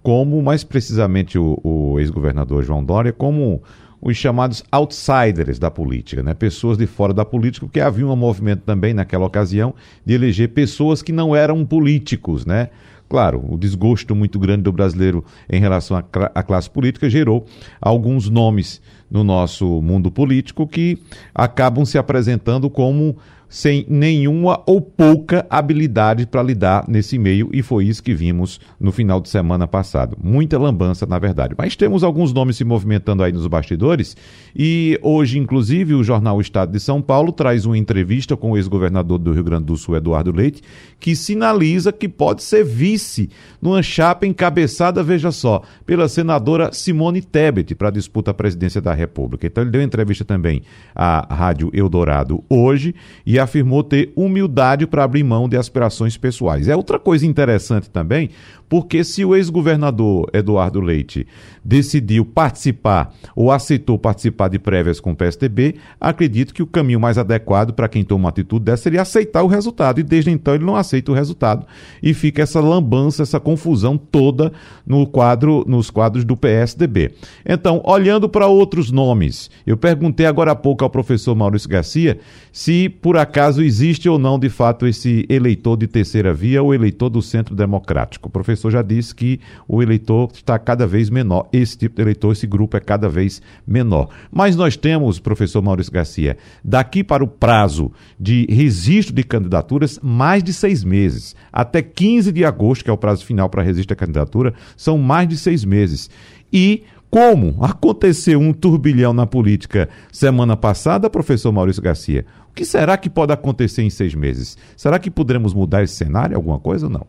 [0.00, 3.64] como, mais precisamente, o, o ex-governador João Dória, como
[4.04, 6.34] os chamados outsiders da política, né?
[6.34, 11.00] pessoas de fora da política, porque havia um movimento também naquela ocasião de eleger pessoas
[11.00, 12.68] que não eram políticos, né?
[13.08, 17.46] Claro, o desgosto muito grande do brasileiro em relação à classe política gerou
[17.80, 20.98] alguns nomes no nosso mundo político que
[21.34, 23.16] acabam se apresentando como
[23.54, 28.90] sem nenhuma ou pouca habilidade para lidar nesse meio, e foi isso que vimos no
[28.90, 30.18] final de semana passado.
[30.20, 31.54] Muita lambança, na verdade.
[31.56, 34.16] Mas temos alguns nomes se movimentando aí nos bastidores,
[34.56, 39.20] e hoje, inclusive, o jornal Estado de São Paulo traz uma entrevista com o ex-governador
[39.20, 40.60] do Rio Grande do Sul, Eduardo Leite,
[40.98, 43.30] que sinaliza que pode ser vice
[43.62, 49.46] numa chapa encabeçada, veja só, pela senadora Simone Tebet para disputa à presidência da República.
[49.46, 50.62] Então, ele deu entrevista também
[50.92, 56.68] à Rádio Eldorado hoje e a afirmou ter humildade para abrir mão de aspirações pessoais.
[56.68, 58.30] É outra coisa interessante também,
[58.68, 61.26] porque se o ex-governador Eduardo Leite
[61.64, 67.16] decidiu participar ou aceitou participar de prévias com o PSDB, acredito que o caminho mais
[67.16, 70.00] adequado para quem toma uma atitude dessa seria aceitar o resultado.
[70.00, 71.66] E desde então ele não aceita o resultado
[72.02, 74.52] e fica essa lambança, essa confusão toda
[74.86, 77.12] no quadro, nos quadros do PSDB.
[77.46, 82.18] Então, olhando para outros nomes, eu perguntei agora há pouco ao professor Maurício Garcia
[82.52, 87.08] se por acaso existe ou não de fato esse eleitor de terceira via ou eleitor
[87.08, 88.28] do centro democrático.
[88.28, 92.32] O professor já disse que o eleitor está cada vez menor esse tipo de eleitor,
[92.32, 94.08] esse grupo é cada vez menor.
[94.30, 100.42] Mas nós temos, professor Maurício Garcia, daqui para o prazo de registro de candidaturas, mais
[100.42, 101.34] de seis meses.
[101.52, 105.28] Até 15 de agosto, que é o prazo final para registro da candidatura, são mais
[105.28, 106.10] de seis meses.
[106.52, 112.96] E como aconteceu um turbilhão na política semana passada, professor Maurício Garcia, o que será
[112.96, 114.58] que pode acontecer em seis meses?
[114.76, 117.06] Será que poderemos mudar esse cenário, alguma coisa ou não?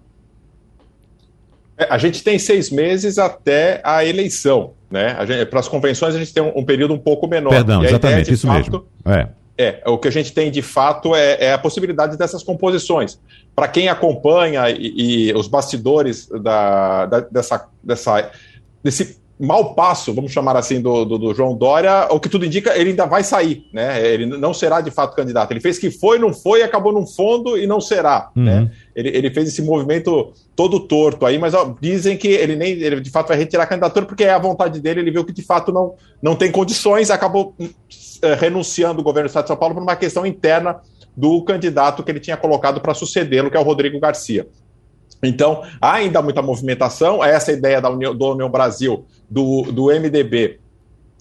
[1.75, 5.15] É, a gente tem seis meses até a eleição, né?
[5.49, 7.49] Para as convenções a gente tem um, um, período um pouco menor.
[7.49, 8.85] Perdão, exatamente, isso fato, mesmo.
[9.05, 9.27] É.
[9.57, 13.19] É, o que a gente tem de fato é, é a possibilidade dessas composições.
[13.55, 18.29] Para quem acompanha e, e os bastidores da, da, dessa, dessa,
[18.83, 22.77] desse mau passo, vamos chamar assim, do, do, do, João Dória, o que tudo indica,
[22.77, 24.05] ele ainda vai sair, né?
[24.07, 25.51] Ele não será de fato candidato.
[25.51, 28.43] Ele fez que foi, não foi, acabou num fundo e não será, uhum.
[28.43, 28.71] né?
[28.95, 33.01] Ele, ele, fez esse movimento todo torto aí, mas ó, dizem que ele nem, ele
[33.01, 35.41] de fato vai retirar a candidatura porque é a vontade dele, ele viu que de
[35.41, 37.53] fato não, não tem condições, acabou
[38.21, 40.79] é, renunciando o governo do Estado de São Paulo por uma questão interna
[41.15, 44.47] do candidato que ele tinha colocado para sucedê-lo, que é o Rodrigo Garcia.
[45.23, 50.59] Então, há ainda muita movimentação, essa ideia da União, do União Brasil, do, do MDB,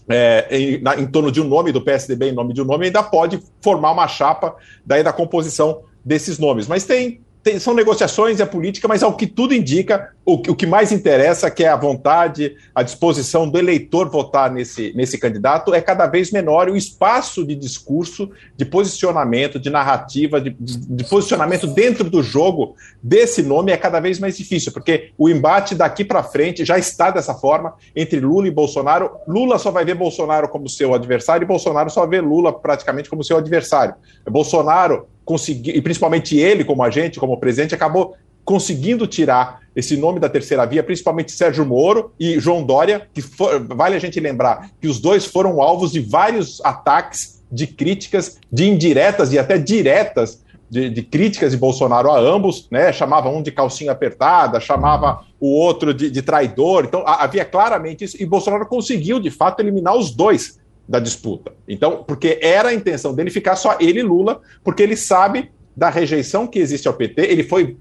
[0.08, 2.86] é, em, na, em, torno de um nome, do PSDB em nome de um nome,
[2.86, 4.54] ainda pode formar uma chapa
[4.84, 6.66] daí da composição desses nomes.
[6.66, 10.66] Mas tem tem, são negociações, é política, mas ao que tudo indica, o, o, que
[10.66, 15.80] mais interessa, que é a vontade, a disposição do eleitor votar nesse, nesse candidato, é
[15.82, 21.04] cada vez menor e o espaço de discurso, de posicionamento, de narrativa, de, de, de
[21.04, 26.02] posicionamento dentro do jogo desse nome é cada vez mais difícil, porque o embate daqui
[26.02, 29.10] para frente já está dessa forma entre Lula e Bolsonaro.
[29.28, 33.22] Lula só vai ver Bolsonaro como seu adversário e Bolsonaro só vê Lula praticamente como
[33.22, 33.94] seu adversário.
[34.30, 40.28] Bolsonaro conseguiu, e principalmente ele, como agente, como presidente, acabou conseguindo tirar esse nome da
[40.28, 44.86] terceira via, principalmente Sérgio Moro e João Dória, que for, vale a gente lembrar que
[44.86, 50.90] os dois foram alvos de vários ataques, de críticas, de indiretas e até diretas de,
[50.90, 52.92] de, críticas de Bolsonaro a ambos, né?
[52.92, 56.84] Chamava um de calcinha apertada, chamava o outro de, de traidor.
[56.84, 61.52] Então havia claramente isso, e Bolsonaro conseguiu, de fato, eliminar os dois da disputa.
[61.66, 66.46] Então, porque era a intenção dele ficar só ele Lula, porque ele sabe da rejeição
[66.46, 67.76] que existe ao PT, ele foi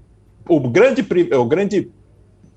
[0.48, 1.90] o grande, o grande,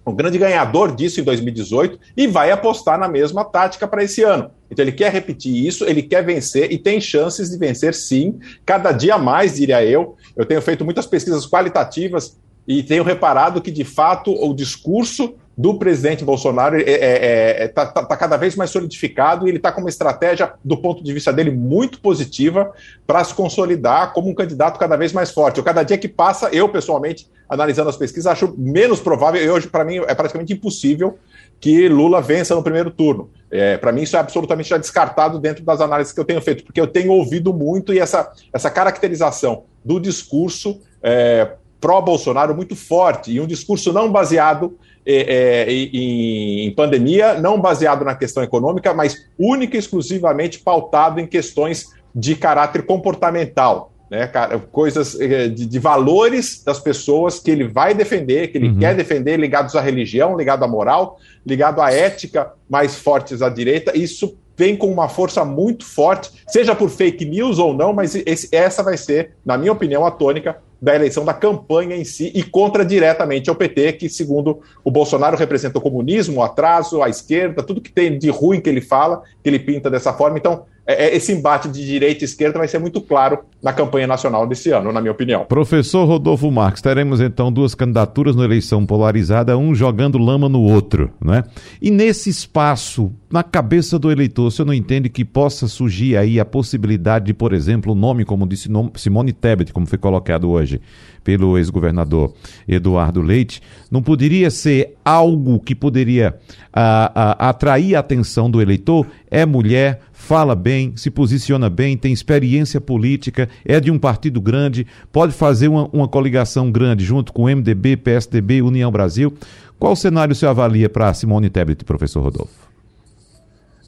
[0.03, 4.49] o grande ganhador disso em 2018 e vai apostar na mesma tática para esse ano.
[4.69, 8.91] Então ele quer repetir isso, ele quer vencer e tem chances de vencer sim, cada
[8.91, 10.15] dia mais, diria eu.
[10.35, 15.79] Eu tenho feito muitas pesquisas qualitativas e tenho reparado que, de fato, o discurso do
[15.79, 19.57] presidente Bolsonaro está é, é, é tá, tá, tá, cada vez mais solidificado e ele
[19.57, 22.71] está com uma estratégia, do ponto de vista dele, muito positiva
[23.07, 25.57] para se consolidar como um candidato cada vez mais forte.
[25.57, 29.67] Eu, cada dia que passa, eu, pessoalmente, analisando as pesquisas, acho menos provável, e hoje,
[29.67, 31.17] para mim, é praticamente impossível
[31.59, 33.31] que Lula vença no primeiro turno.
[33.49, 36.63] É, para mim, isso é absolutamente já descartado dentro das análises que eu tenho feito,
[36.63, 41.53] porque eu tenho ouvido muito e essa, essa caracterização do discurso é,
[41.87, 48.03] pró-Bolsonaro muito forte e um discurso não baseado é, é, em, em, pandemia, não baseado
[48.03, 53.93] na questão econômica, mas única e exclusivamente pautado em questões de caráter comportamental.
[54.09, 54.29] Né,
[54.71, 58.79] coisas é, de, de, valores das pessoas que ele vai defender, que ele uhum.
[58.79, 63.97] quer defender, ligados à religião, ligado à moral, ligado à ética mais fortes à direita.
[63.97, 68.49] Isso vem com uma força muito forte, seja por fake news ou não, mas esse,
[68.51, 72.43] essa vai ser, na minha opinião, a tônica da eleição, da campanha em si e
[72.43, 77.63] contra diretamente ao PT, que, segundo o Bolsonaro, representa o comunismo, o atraso, a esquerda,
[77.63, 80.37] tudo que tem de ruim que ele fala, que ele pinta dessa forma.
[80.37, 84.07] Então, é, é, esse embate de direita e esquerda vai ser muito claro na campanha
[84.07, 85.43] nacional desse ano, na minha opinião.
[85.43, 91.11] Professor Rodolfo Marques, teremos então duas candidaturas na eleição polarizada, um jogando lama no outro,
[91.21, 91.43] né?
[91.81, 96.45] E nesse espaço, na cabeça do eleitor, você não entende que possa surgir aí a
[96.45, 100.79] possibilidade de, por exemplo, um nome como disse Simone Tebet, como foi colocado hoje
[101.27, 102.33] pelo ex-governador
[102.65, 106.37] Eduardo Leite, não poderia ser algo que poderia
[106.71, 109.05] a, a, atrair a atenção do eleitor?
[109.29, 114.85] É mulher, fala bem, se posiciona bem, tem experiência política, é de um partido grande,
[115.09, 119.33] pode fazer uma, uma coligação grande junto com MDB, PSDB, União Brasil.
[119.79, 122.67] Qual cenário você avalia para Simone Tebet, professor Rodolfo?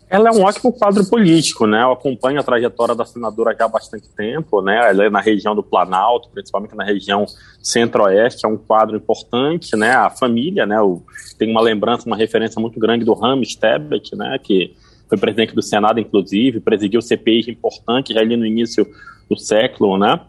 [0.09, 1.83] Ela é um ótimo quadro político, né?
[1.83, 4.89] Eu acompanho a trajetória da senadora já há bastante tempo, né?
[4.91, 7.25] Ela é na região do Planalto, principalmente na região
[7.61, 9.91] centro-oeste, é um quadro importante, né?
[9.91, 10.81] A família, né?
[10.81, 11.03] O,
[11.37, 14.39] tem uma lembrança, uma referência muito grande do Rames Tebet, né?
[14.41, 14.73] Que
[15.09, 18.87] foi presidente do Senado, inclusive, presidiu CPIs importantes ali no início
[19.27, 20.21] do século, né?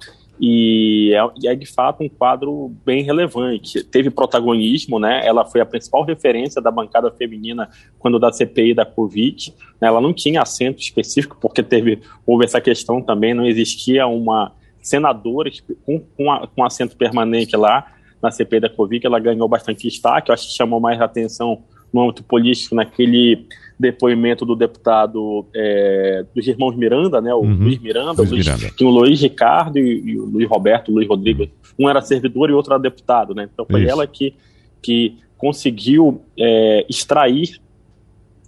[0.42, 3.84] E é, é, de fato um quadro bem relevante.
[3.84, 5.20] Teve protagonismo, né?
[5.22, 9.54] Ela foi a principal referência da bancada feminina quando da CPI da Covid.
[9.78, 9.88] Né?
[9.88, 13.34] Ela não tinha assento específico porque teve houve essa questão também.
[13.34, 15.50] Não existia uma senadora
[15.84, 19.06] com, com, a, com assento permanente lá na CPI da Covid.
[19.06, 20.30] Ela ganhou bastante destaque.
[20.30, 23.46] Eu acho que chamou mais atenção no âmbito político naquele
[23.80, 27.54] depoimento do deputado é, dos irmãos Miranda, né, o uhum.
[27.54, 28.70] Luiz Miranda, Luiz Miranda.
[28.76, 31.48] Tinha o Luiz Ricardo e, e, o Luiz Roberto, o Luiz Rodrigo.
[31.78, 33.48] Um era servidor e outro era deputado, né?
[33.50, 33.90] Então foi Isso.
[33.90, 34.34] ela que,
[34.82, 37.58] que conseguiu é, extrair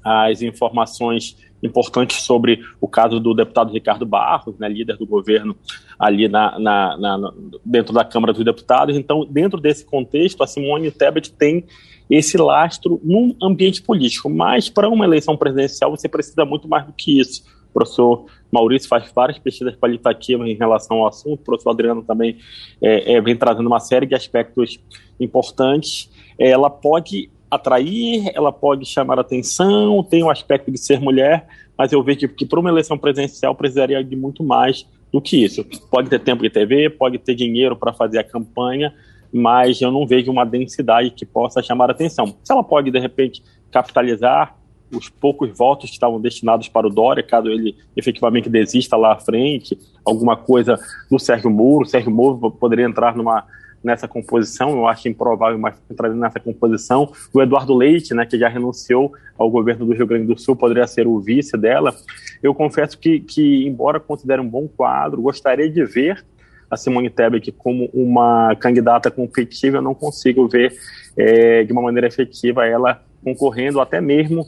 [0.05, 5.57] as informações importantes sobre o caso do deputado Ricardo Barros, né, líder do governo
[5.99, 7.33] ali na, na, na,
[7.65, 8.97] dentro da Câmara dos Deputados.
[8.97, 11.65] Então, dentro desse contexto, a Simone Tebet tem
[12.11, 14.29] esse lastro num ambiente político.
[14.29, 17.45] Mas para uma eleição presidencial você precisa muito mais do que isso.
[17.71, 22.37] O professor Maurício faz várias pesquisas qualitativas em relação ao assunto, o professor Adriano também
[22.83, 24.79] é, é, vem trazendo uma série de aspectos
[25.19, 26.11] importantes.
[26.39, 32.03] Ela pode atrair, ela pode chamar atenção, tem o aspecto de ser mulher, mas eu
[32.03, 35.63] vejo que para uma eleição presidencial precisaria de muito mais do que isso.
[35.91, 38.95] Pode ter tempo de TV, pode ter dinheiro para fazer a campanha,
[39.31, 42.35] mas eu não vejo uma densidade que possa chamar atenção.
[42.43, 44.57] Se ela pode, de repente, capitalizar
[44.91, 49.21] os poucos votos que estavam destinados para o Dória, caso ele efetivamente desista lá à
[49.21, 50.79] frente, alguma coisa
[51.11, 53.45] no Sérgio Moro, o Sérgio Moro poderia entrar numa
[53.83, 55.75] nessa composição, eu acho improvável, mas
[56.15, 57.13] nessa composição.
[57.33, 60.87] O Eduardo Leite, né, que já renunciou ao governo do Rio Grande do Sul, poderia
[60.87, 61.95] ser o vice dela.
[62.43, 66.25] Eu confesso que, que embora considere um bom quadro, gostaria de ver
[66.71, 70.75] a Simone Tebet como uma candidata competitiva, eu não consigo ver
[71.17, 74.47] é, de uma maneira efetiva ela concorrendo, até mesmo,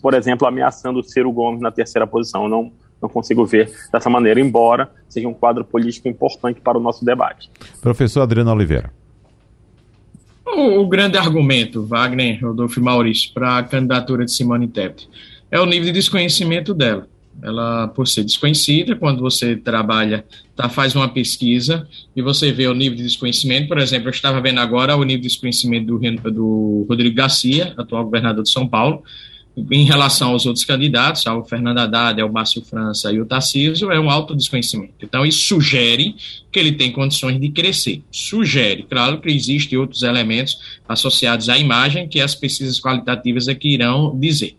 [0.00, 2.44] por exemplo, ameaçando o Ciro Gomes na terceira posição.
[2.44, 6.80] Eu não, não consigo ver dessa maneira, embora seja um quadro político importante para o
[6.80, 7.50] nosso debate.
[7.80, 8.90] Professor Adriano Oliveira.
[10.46, 15.08] O, o grande argumento, Wagner, Rodolfo e Maurício, para a candidatura de Simone Tebet
[15.50, 17.06] é o nível de desconhecimento dela
[17.42, 22.74] ela por ser desconhecida, quando você trabalha, tá, faz uma pesquisa e você vê o
[22.74, 26.86] nível de desconhecimento, por exemplo, eu estava vendo agora o nível de desconhecimento do, do
[26.88, 29.02] Rodrigo Garcia, atual governador de São Paulo,
[29.70, 33.98] em relação aos outros candidatos, ao Fernando Haddad, ao Márcio França e o Tarcísio, é
[33.98, 34.94] um alto desconhecimento.
[35.02, 36.14] Então, isso sugere
[36.52, 38.02] que ele tem condições de crescer.
[38.10, 38.84] Sugere.
[38.88, 44.56] Claro que existem outros elementos associados à imagem que as pesquisas qualitativas aqui irão dizer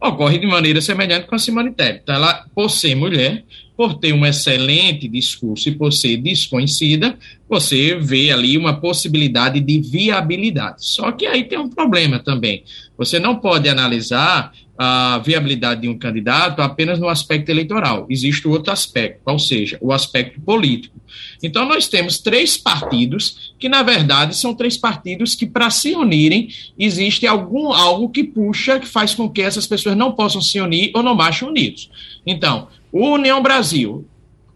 [0.00, 2.00] ocorre de maneira semelhante com a Simone Tebet.
[2.02, 3.44] Então, ela, por ser mulher,
[3.76, 9.80] por ter um excelente discurso e por ser desconhecida, você vê ali uma possibilidade de
[9.80, 10.84] viabilidade.
[10.84, 12.64] Só que aí tem um problema também.
[13.00, 18.06] Você não pode analisar a viabilidade de um candidato apenas no aspecto eleitoral.
[18.10, 20.94] Existe outro aspecto, ou seja, o aspecto político.
[21.42, 26.50] Então, nós temos três partidos que, na verdade, são três partidos que, para se unirem,
[26.78, 30.90] existe algum algo que puxa, que faz com que essas pessoas não possam se unir
[30.94, 31.90] ou não marchem unidos.
[32.26, 34.06] Então, o União Brasil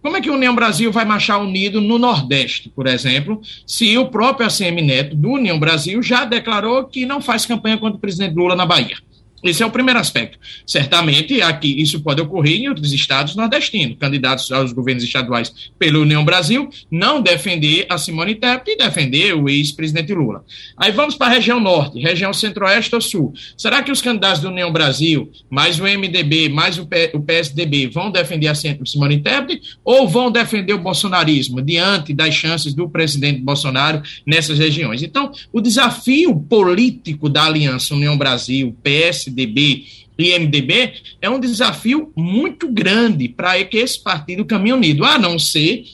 [0.05, 4.11] Como é que a União Brasil vai marchar unido no Nordeste, por exemplo, se o
[4.11, 8.35] próprio ACM Neto do União Brasil já declarou que não faz campanha contra o presidente
[8.35, 8.99] Lula na Bahia?
[9.45, 10.39] Esse é o primeiro aspecto.
[10.67, 16.25] Certamente, aqui isso pode ocorrer em outros estados nordestinos, candidatos aos governos estaduais pela União
[16.25, 20.43] Brasil, não defender a Simone Tebet e defender o ex-presidente Lula.
[20.79, 23.35] Aí vamos para a região norte, região centro-oeste ou sul.
[23.57, 28.49] Será que os candidatos da União Brasil, mais o MDB, mais o, PSDB, vão defender
[28.49, 34.59] a Simone Tebet ou vão defender o bolsonarismo diante das chances do presidente Bolsonaro nessas
[34.59, 35.03] regiões?
[35.03, 42.13] Então, o desafio político da aliança União Brasil, PSD, PSDB e MDB, é um desafio
[42.17, 45.85] muito grande para que esse partido caminhe unido, a não ser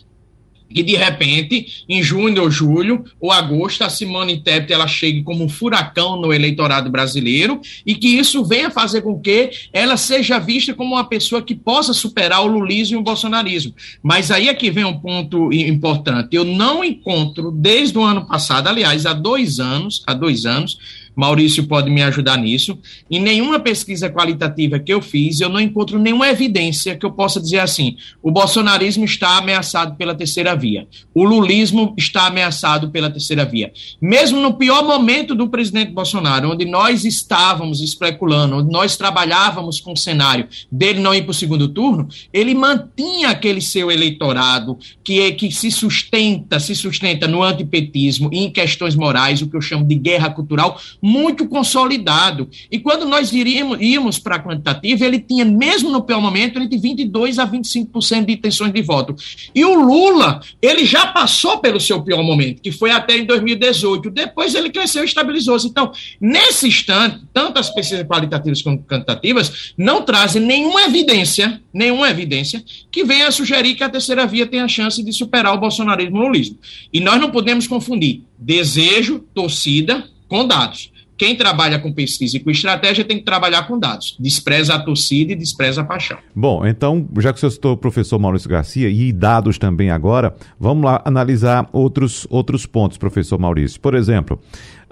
[0.73, 5.45] que de repente, em junho ou julho ou agosto, a Simone Tebet ela chegue como
[5.45, 10.73] um furacão no eleitorado brasileiro e que isso venha fazer com que ela seja vista
[10.73, 13.75] como uma pessoa que possa superar o lulismo e o bolsonarismo.
[14.03, 16.37] Mas aí é que vem um ponto importante.
[16.37, 20.79] Eu não encontro desde o ano passado, aliás, há dois anos, há dois anos,
[21.15, 22.79] Maurício pode me ajudar nisso.
[23.11, 27.41] Em nenhuma pesquisa qualitativa que eu fiz, eu não encontro nenhuma evidência que eu possa
[27.41, 33.45] dizer assim: o bolsonarismo está ameaçado pela terceira via, o lulismo está ameaçado pela terceira
[33.45, 33.73] via.
[34.01, 39.93] Mesmo no pior momento do presidente Bolsonaro, onde nós estávamos especulando, onde nós trabalhávamos com
[39.93, 45.21] o cenário dele não ir para o segundo turno, ele mantinha aquele seu eleitorado que,
[45.21, 49.61] é, que se sustenta, se sustenta no antipetismo e em questões morais, o que eu
[49.61, 52.49] chamo de guerra cultural, muito consolidado.
[52.71, 56.79] E quando nós iríamos, íamos para a quantitativa, ele tinha, mesmo no pior momento, entre
[56.79, 59.15] 22% a 25% de intenções de voto.
[59.55, 64.11] E o Lula, ele já passou pelo seu pior momento, que foi até em 2018.
[64.11, 65.67] Depois ele cresceu e estabilizou-se.
[65.67, 72.63] Então, nesse instante, tanto as pesquisas qualitativas como quantitativas não trazem nenhuma evidência, nenhuma evidência,
[72.91, 76.19] que venha a sugerir que a terceira via tem a chance de superar o bolsonarismo
[76.19, 76.59] lulismo.
[76.93, 80.93] E nós não podemos confundir desejo, torcida, com dados.
[81.19, 84.17] Quem trabalha com pesquisa e com estratégia tem que trabalhar com dados.
[84.19, 86.17] Despreza a torcida e despreza a paixão.
[86.35, 90.83] Bom, então, já que você citou o professor Maurício Garcia e dados também agora, vamos
[90.83, 93.79] lá analisar outros, outros pontos, professor Maurício.
[93.79, 94.41] Por exemplo,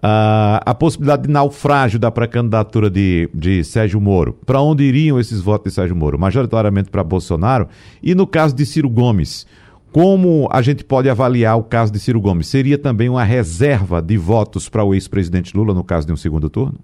[0.03, 4.39] a, a possibilidade de naufrágio da pré-candidatura de, de Sérgio Moro.
[4.45, 6.19] Para onde iriam esses votos de Sérgio Moro?
[6.19, 7.69] Majoritariamente para Bolsonaro.
[8.03, 9.47] E no caso de Ciro Gomes,
[9.93, 12.47] como a gente pode avaliar o caso de Ciro Gomes?
[12.47, 16.51] Seria também uma reserva de votos para o ex-presidente Lula no caso de um segundo
[16.51, 16.79] turno?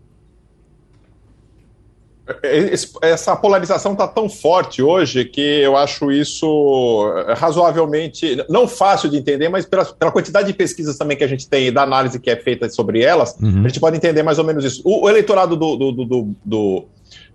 [3.03, 9.51] Essa polarização está tão forte hoje que eu acho isso razoavelmente, não fácil de entender,
[9.51, 12.31] mas pela, pela quantidade de pesquisas também que a gente tem e da análise que
[12.31, 13.61] é feita sobre elas, uhum.
[13.65, 14.81] a gente pode entender mais ou menos isso.
[14.87, 16.85] O, o eleitorado do, do, do, do,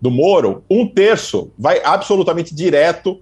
[0.02, 3.22] do Moro, um terço vai absolutamente direto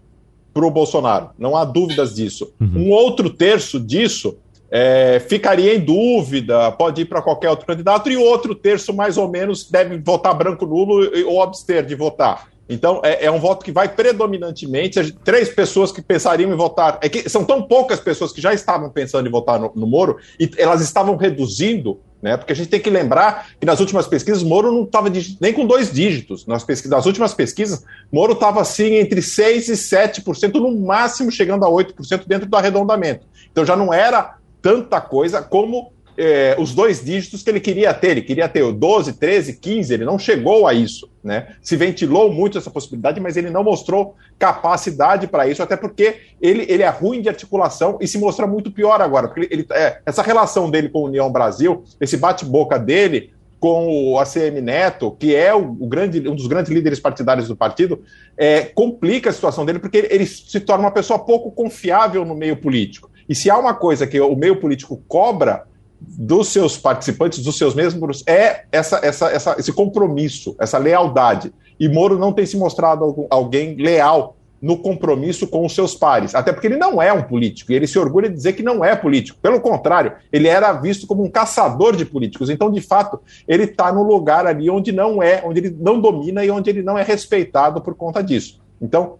[0.57, 2.51] para o Bolsonaro, não há dúvidas disso.
[2.59, 2.87] Uhum.
[2.87, 4.35] Um outro terço disso
[4.71, 9.29] é, ficaria em dúvida, pode ir para qualquer outro candidato, e outro terço, mais ou
[9.29, 12.47] menos, deve votar branco nulo ou abster de votar.
[12.69, 15.11] Então, é, é, um voto que vai predominantemente.
[15.23, 16.99] Três pessoas que pensariam em votar.
[17.01, 20.17] É que são tão poucas pessoas que já estavam pensando em votar no, no Moro,
[20.39, 22.35] e elas estavam reduzindo né?
[22.35, 25.65] Porque a gente tem que lembrar que nas últimas pesquisas Moro não estava nem com
[25.65, 26.45] dois dígitos.
[26.45, 31.65] Nas, pesquisas, nas últimas pesquisas, Moro estava assim entre 6% e 7%, no máximo chegando
[31.65, 33.27] a 8% dentro do arredondamento.
[33.51, 38.11] Então já não era tanta coisa como é, os dois dígitos que ele queria ter.
[38.11, 41.09] Ele queria ter o 12, 13, 15, ele não chegou a isso.
[41.23, 41.55] Né?
[41.61, 46.65] Se ventilou muito essa possibilidade, mas ele não mostrou capacidade para isso, até porque ele,
[46.67, 49.27] ele é ruim de articulação e se mostra muito pior agora.
[49.27, 54.19] Porque ele, é, essa relação dele com a União Brasil, esse bate-boca dele com o
[54.19, 58.03] ACM Neto, que é o, o, grande, um dos grandes líderes partidários do partido,
[58.37, 62.35] é, complica a situação dele, porque ele, ele se torna uma pessoa pouco confiável no
[62.35, 63.09] meio político.
[63.27, 65.65] E se há uma coisa que o meio político cobra
[65.99, 71.53] dos seus participantes, dos seus membros, é essa, essa, essa, esse compromisso, essa lealdade.
[71.79, 76.51] E Moro não tem se mostrado alguém leal no compromisso com os seus pares, até
[76.51, 78.95] porque ele não é um político, e ele se orgulha de dizer que não é
[78.95, 79.37] político.
[79.39, 82.49] Pelo contrário, ele era visto como um caçador de políticos.
[82.49, 86.43] Então, de fato, ele está no lugar ali onde não é, onde ele não domina
[86.43, 88.59] e onde ele não é respeitado por conta disso.
[88.81, 89.17] Então,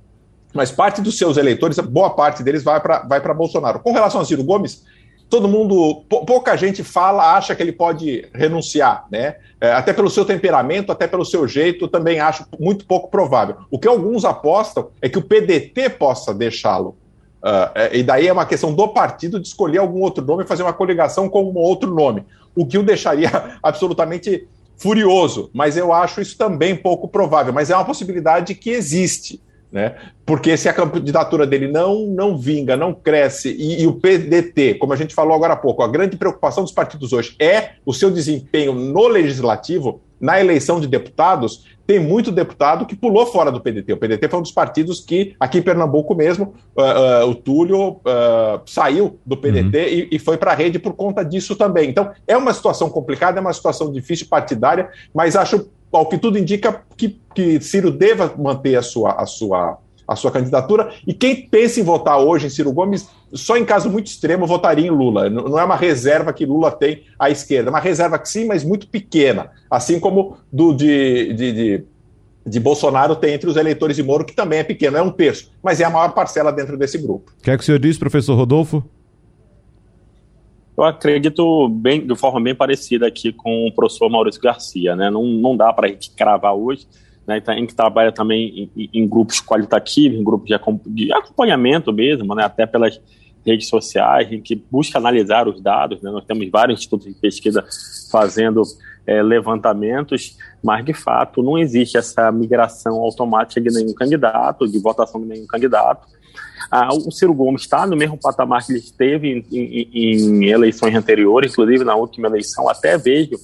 [0.53, 3.79] mas parte dos seus eleitores, boa parte deles vai para vai Bolsonaro.
[3.79, 4.85] Com relação a Ciro Gomes,
[5.29, 9.35] todo mundo, pouca gente fala, acha que ele pode renunciar, né?
[9.59, 13.57] É, até pelo seu temperamento, até pelo seu jeito, também acho muito pouco provável.
[13.69, 16.95] O que alguns apostam é que o PDT possa deixá-lo.
[17.43, 20.63] Uh, e daí é uma questão do partido de escolher algum outro nome e fazer
[20.63, 22.25] uma coligação com um outro nome,
[22.55, 24.47] o que o deixaria absolutamente
[24.77, 25.49] furioso.
[25.53, 27.51] Mas eu acho isso também pouco provável.
[27.51, 29.41] Mas é uma possibilidade que existe.
[29.71, 29.95] Né?
[30.25, 34.93] Porque se a candidatura dele não, não vinga, não cresce, e, e, o PDT, como
[34.93, 38.09] a gente falou agora há pouco, a grande preocupação dos partidos hoje é o seu
[38.09, 43.93] desempenho no legislativo, na eleição de deputados, tem muito deputado que pulou fora do PDT.
[43.93, 47.91] O PDT foi um dos partidos que, aqui em Pernambuco mesmo, uh, uh, o Túlio
[47.91, 49.85] uh, saiu do PDT uhum.
[49.85, 51.89] e, e, foi para a rede por conta disso também.
[51.89, 56.37] Então, é uma situação complicada, é uma situação difícil partidária, mas acho ao que tudo
[56.37, 59.77] indica que, que Ciro deva manter a sua, a, sua,
[60.07, 60.91] a sua candidatura.
[61.05, 64.87] E quem pensa em votar hoje em Ciro Gomes, só em caso muito extremo, votaria
[64.87, 65.29] em Lula.
[65.29, 68.63] Não é uma reserva que Lula tem à esquerda, é uma reserva que sim, mas
[68.63, 69.51] muito pequena.
[69.69, 71.83] Assim como do de, de, de
[72.47, 75.51] de Bolsonaro tem entre os eleitores de Moro, que também é pequeno, é um terço,
[75.61, 77.31] mas é a maior parcela dentro desse grupo.
[77.37, 78.83] O que é que o senhor diz, professor Rodolfo?
[80.77, 85.09] Eu acredito bem, de forma bem parecida aqui com o professor Maurício Garcia, né?
[85.09, 86.87] Não, não dá para a gente cravar hoje,
[87.25, 87.37] né?
[87.37, 90.47] Então, a gente trabalha também em, em grupos qualitativos, em grupos
[90.85, 92.43] de, acompanhamento mesmo, né?
[92.43, 93.01] Até pelas
[93.43, 96.11] redes sociais, em que busca analisar os dados, né?
[96.11, 97.65] Nós temos vários institutos de pesquisa
[98.11, 98.61] fazendo
[99.07, 105.21] é, levantamentos, mas de fato não existe essa migração automática de nenhum candidato, de votação
[105.21, 106.07] de nenhum candidato.
[106.69, 110.93] Ah, o Ciro Gomes está no mesmo patamar que ele esteve em, em, em, eleições
[110.95, 113.37] anteriores, inclusive na última eleição, até vejo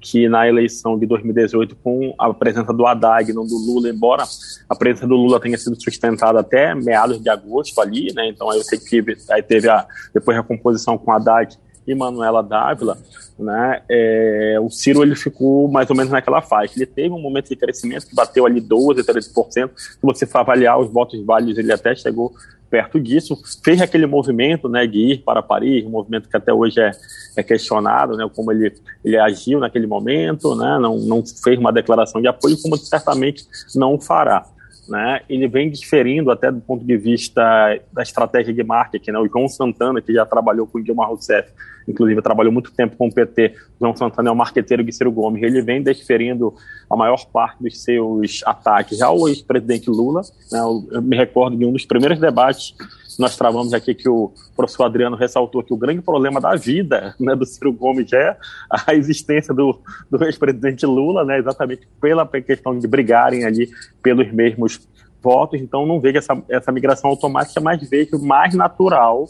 [0.00, 4.24] que na eleição de 2018, com a presença do Haddad não do Lula, embora
[4.68, 8.28] a presença do Lula tenha sido sustentada até meados de agosto ali, né?
[8.28, 12.98] Então aí teve, aí teve a, depois a composição com Haddad e Manuela Dávila,
[13.38, 16.74] né, é, o Ciro ele ficou mais ou menos naquela faixa.
[16.76, 19.70] Ele teve um momento de crescimento que bateu ali 12, 13%.
[19.76, 22.32] Se você for avaliar os votos válidos, ele até chegou
[22.70, 23.36] perto disso.
[23.64, 26.90] Fez aquele movimento né, de ir para Paris, um movimento que até hoje é,
[27.36, 28.72] é questionado, né, como ele,
[29.04, 34.00] ele agiu naquele momento, né, não, não fez uma declaração de apoio, como certamente não
[34.00, 34.46] fará
[34.88, 37.42] né, ele vem diferindo até do ponto de vista
[37.92, 39.12] da estratégia de marketing.
[39.12, 39.18] Né?
[39.18, 41.50] O João Santana, que já trabalhou com Dilma Rousseff,
[41.86, 45.42] inclusive trabalhou muito tempo com o PT, João Santana é o marqueteiro de Ciro Gomes,
[45.42, 46.54] ele vem desferindo
[46.88, 50.22] a maior parte dos seus ataques ao ex-presidente Lula.
[50.50, 50.58] Né?
[50.92, 52.74] Eu me recordo de um dos primeiros debates
[53.18, 57.34] nós travamos aqui que o professor Adriano ressaltou que o grande problema da vida né,
[57.34, 58.36] do Ciro Gomes é
[58.70, 59.78] a existência do,
[60.10, 63.70] do ex-presidente Lula, né, exatamente pela questão de brigarem ali
[64.02, 64.80] pelos mesmos
[65.22, 65.60] votos.
[65.60, 69.26] Então, não vejo essa, essa migração automática, mas vejo mais natural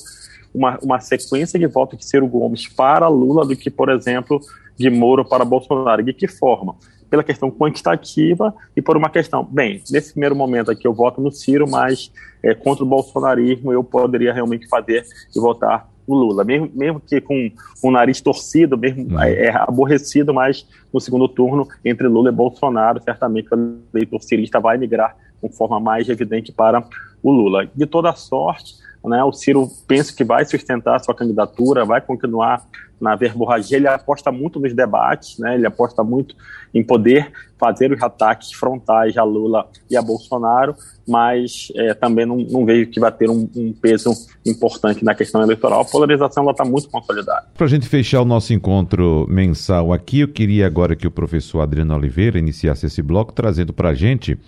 [0.54, 4.40] uma, uma sequência de votos de Ciro Gomes para Lula do que, por exemplo,
[4.76, 6.02] de Moro para Bolsonaro.
[6.02, 6.76] De que forma?
[7.14, 11.30] pela questão quantitativa e por uma questão, bem, nesse primeiro momento aqui eu voto no
[11.30, 12.10] Ciro, mas
[12.42, 17.20] é, contra o bolsonarismo eu poderia realmente fazer e votar no Lula, mesmo, mesmo que
[17.20, 17.52] com
[17.82, 19.22] o nariz torcido, mesmo uhum.
[19.22, 24.58] é, é, aborrecido, mas no segundo turno, entre Lula e Bolsonaro, certamente o eleitor cirista
[24.58, 26.84] vai migrar com forma mais evidente para
[27.22, 27.70] o Lula.
[27.74, 28.74] De toda sorte,
[29.04, 32.64] né, o Ciro pensa que vai sustentar a sua candidatura, vai continuar
[33.00, 36.34] na verborragia, ele aposta muito nos debates, né, ele aposta muito
[36.72, 40.74] em poder fazer os ataques frontais a Lula e a Bolsonaro,
[41.06, 44.10] mas é, também não, não, vejo que vai ter um, um, peso
[44.44, 45.80] importante na questão eleitoral.
[45.80, 47.46] A polarização está muito consolidada.
[47.54, 51.60] Para a gente fechar o nosso encontro mensal aqui, eu queria agora que o professor
[51.60, 54.38] Adriano Oliveira iniciasse esse bloco trazendo para a gente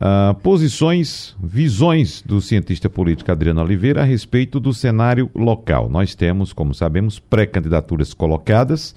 [0.00, 5.90] Uh, posições, visões do cientista político Adriano Oliveira a respeito do cenário local.
[5.90, 8.94] Nós temos, como sabemos, pré-candidaturas colocadas.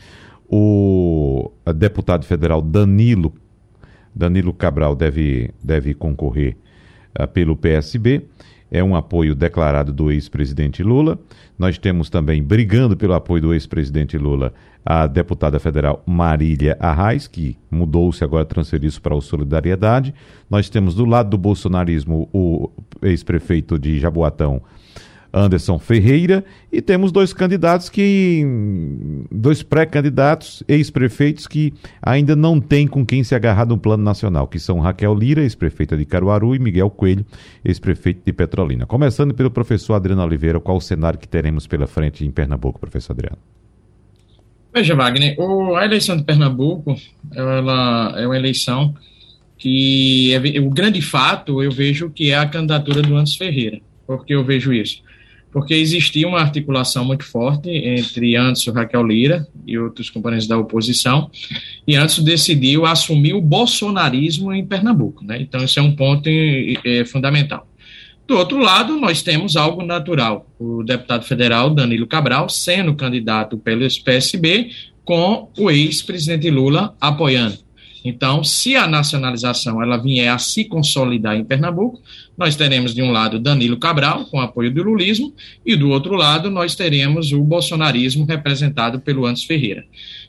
[0.47, 3.33] O deputado federal Danilo,
[4.15, 6.55] Danilo Cabral deve, deve concorrer
[7.19, 8.25] uh, pelo PSB.
[8.73, 11.19] É um apoio declarado do ex-presidente Lula.
[11.59, 14.51] Nós temos também, brigando pelo apoio do ex-presidente Lula,
[14.83, 20.11] a deputada federal Marília Arraes, que mudou-se agora, transferiu-se para o Solidariedade.
[20.49, 22.71] Nós temos do lado do bolsonarismo o
[23.03, 24.59] ex-prefeito de Jaboatão,
[25.33, 28.45] Anderson Ferreira, e temos dois candidatos que.
[29.31, 34.59] dois pré-candidatos, ex-prefeitos, que ainda não têm com quem se agarrar no plano nacional, que
[34.59, 37.25] são Raquel Lira, ex-prefeita de Caruaru, e Miguel Coelho,
[37.65, 38.85] ex-prefeito de Petrolina.
[38.85, 43.13] Começando pelo professor Adriano Oliveira, qual o cenário que teremos pela frente em Pernambuco, professor
[43.13, 43.39] Adriano?
[44.73, 45.35] Veja, Wagner,
[45.77, 46.95] a eleição de Pernambuco
[47.31, 48.93] ela é uma eleição
[49.57, 53.79] que é, o grande fato eu vejo que é a candidatura do Anderson Ferreira.
[54.05, 55.01] Por que eu vejo isso?
[55.53, 61.29] Porque existia uma articulação muito forte entre Anderson Raquel Lira e outros componentes da oposição,
[61.87, 65.23] e Anderson decidiu assumir o bolsonarismo em Pernambuco.
[65.23, 65.39] Né?
[65.39, 67.67] Então, isso é um ponto é, fundamental.
[68.27, 70.47] Do outro lado, nós temos algo natural.
[70.57, 74.71] O deputado federal Danilo Cabral sendo candidato pelo PSB,
[75.05, 77.62] com o ex-presidente Lula apoiando.
[78.03, 82.01] Então, se a nacionalização ela vier a se consolidar em Pernambuco,
[82.37, 85.33] nós teremos de um lado Danilo Cabral, com apoio do lulismo,
[85.65, 89.85] e do outro lado nós teremos o bolsonarismo representado pelo Antes Ferreira.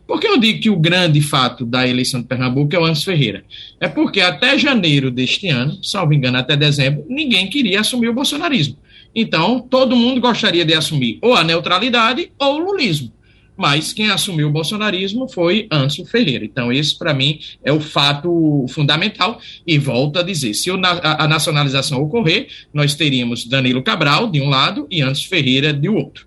[0.07, 3.03] Por que eu digo que o grande fato da eleição de Pernambuco é o Antes
[3.03, 3.45] Ferreira?
[3.81, 8.77] É porque até janeiro deste ano, salvo engano, até dezembro, ninguém queria assumir o bolsonarismo.
[9.15, 13.13] Então, todo mundo gostaria de assumir ou a neutralidade ou o lulismo
[13.57, 16.45] mas quem assumiu o bolsonarismo foi Anso Ferreira.
[16.45, 19.41] Então, esse, para mim, é o fato fundamental.
[19.67, 24.87] E volto a dizer: se a nacionalização ocorrer, nós teríamos Danilo Cabral, de um lado,
[24.91, 26.27] e Anso Ferreira, de outro.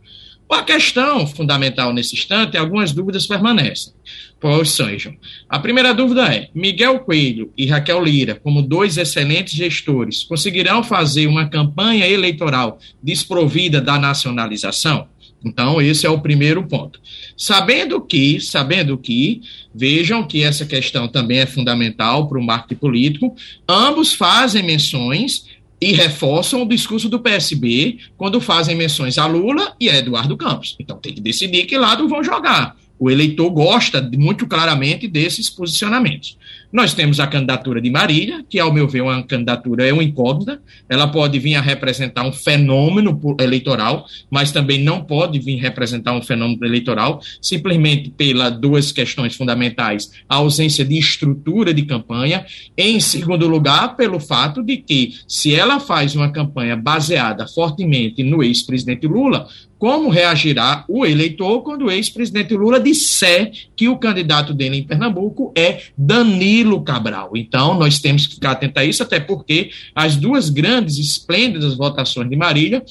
[0.50, 3.92] A questão fundamental nesse instante, algumas dúvidas permanecem.
[4.40, 5.14] Pois sejam.
[5.50, 11.28] A primeira dúvida é: Miguel Coelho e Raquel Lira, como dois excelentes gestores, conseguirão fazer
[11.28, 15.08] uma campanha eleitoral desprovida da nacionalização?
[15.48, 17.00] Então, esse é o primeiro ponto.
[17.36, 19.42] Sabendo que, sabendo que,
[19.74, 23.36] vejam que essa questão também é fundamental para o marketing político,
[23.68, 25.46] ambos fazem menções
[25.80, 30.76] e reforçam o discurso do PSB quando fazem menções a Lula e a Eduardo Campos.
[30.80, 32.76] Então, tem que decidir que lado vão jogar.
[33.00, 36.38] O eleitor gosta muito claramente desses posicionamentos.
[36.72, 40.04] Nós temos a candidatura de Marília, que, ao meu ver, é uma candidatura é uma
[40.04, 40.62] incógnita.
[40.90, 46.22] Ela pode vir a representar um fenômeno eleitoral, mas também não pode vir representar um
[46.22, 52.46] fenômeno eleitoral, simplesmente pela duas questões fundamentais: a ausência de estrutura de campanha.
[52.78, 58.44] Em segundo lugar, pelo fato de que, se ela faz uma campanha baseada fortemente no
[58.44, 59.48] ex-presidente Lula,
[59.78, 65.52] como reagirá o eleitor quando o ex-presidente Lula disser que o candidato dele em Pernambuco
[65.56, 67.32] é Danilo Cabral.
[67.36, 72.30] Então, nós temos que ficar atentos a isso, até porque as duas grandes, esplêndidas votações
[72.30, 72.84] de Marília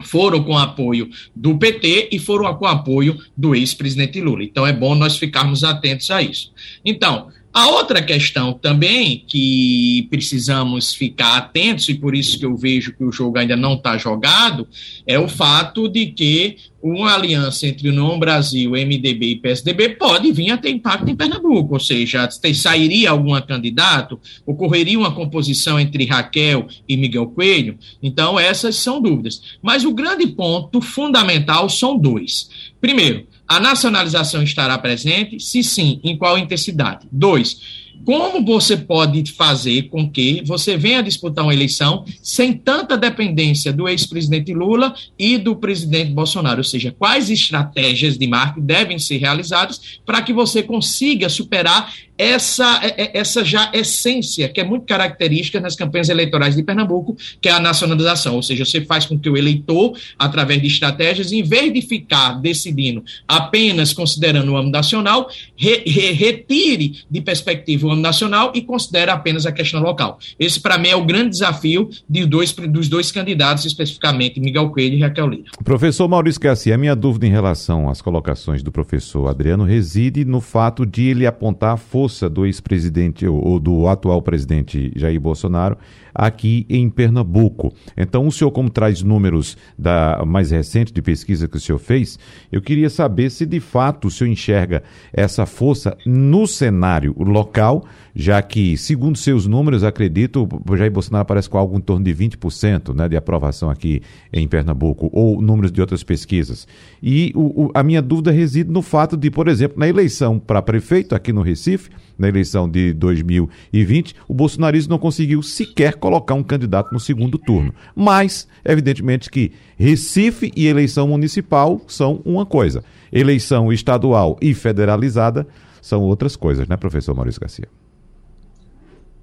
[0.00, 4.44] foram com apoio do PT e foram com apoio do ex-presidente Lula.
[4.44, 6.52] Então, é bom nós ficarmos atentos a isso.
[6.84, 12.94] Então, a outra questão também que precisamos ficar atentos, e por isso que eu vejo
[12.94, 14.68] que o jogo ainda não está jogado,
[15.06, 20.30] é o fato de que uma aliança entre o Não Brasil, MDB e PSDB pode
[20.32, 26.04] vir a ter impacto em Pernambuco, ou seja, sairia algum candidato, ocorreria uma composição entre
[26.04, 29.56] Raquel e Miguel Coelho, então essas são dúvidas.
[29.62, 32.48] Mas o grande ponto fundamental são dois.
[32.80, 35.38] Primeiro, a nacionalização estará presente?
[35.40, 37.06] Se sim, em qual intensidade?
[37.10, 37.60] Dois,
[38.04, 43.88] como você pode fazer com que você venha disputar uma eleição sem tanta dependência do
[43.88, 46.58] ex-presidente Lula e do presidente Bolsonaro?
[46.58, 52.80] Ou seja, quais estratégias de marketing devem ser realizadas para que você consiga superar essa,
[52.82, 57.48] é, é, essa já essência que é muito característica nas campanhas eleitorais de Pernambuco, que
[57.48, 61.42] é a nacionalização, ou seja, você faz com que o eleitor, através de estratégias, em
[61.42, 67.90] vez de ficar decidindo apenas considerando o âmbito nacional, re, re, retire de perspectiva o
[67.90, 70.18] âmbito nacional e considere apenas a questão local.
[70.38, 74.96] Esse, para mim, é o grande desafio de dois, dos dois candidatos, especificamente Miguel Coelho
[74.96, 75.50] e Raquel Lira.
[75.64, 80.40] Professor Maurício Garcia, a minha dúvida em relação às colocações do professor Adriano reside no
[80.40, 85.76] fato de ele apontar força do ex-presidente ou do atual presidente Jair Bolsonaro
[86.16, 87.72] aqui em Pernambuco.
[87.96, 92.18] Então, o senhor, como traz números da mais recente de pesquisa que o senhor fez,
[92.50, 98.40] eu queria saber se de fato o senhor enxerga essa força no cenário local, já
[98.40, 102.94] que, segundo seus números, acredito, o Jair Bolsonaro aparece com algo em torno de 20%
[102.94, 104.00] né, de aprovação aqui
[104.32, 106.66] em Pernambuco, ou números de outras pesquisas.
[107.02, 110.62] E o, o, a minha dúvida reside no fato de, por exemplo, na eleição para
[110.62, 116.42] prefeito aqui no Recife, na eleição de 2020, o bolsonarismo não conseguiu sequer colocar um
[116.42, 117.74] candidato no segundo turno.
[117.92, 122.84] Mas, evidentemente, que Recife e eleição municipal são uma coisa.
[123.12, 125.44] Eleição estadual e federalizada
[125.82, 127.68] são outras coisas, né, professor Maurício Garcia?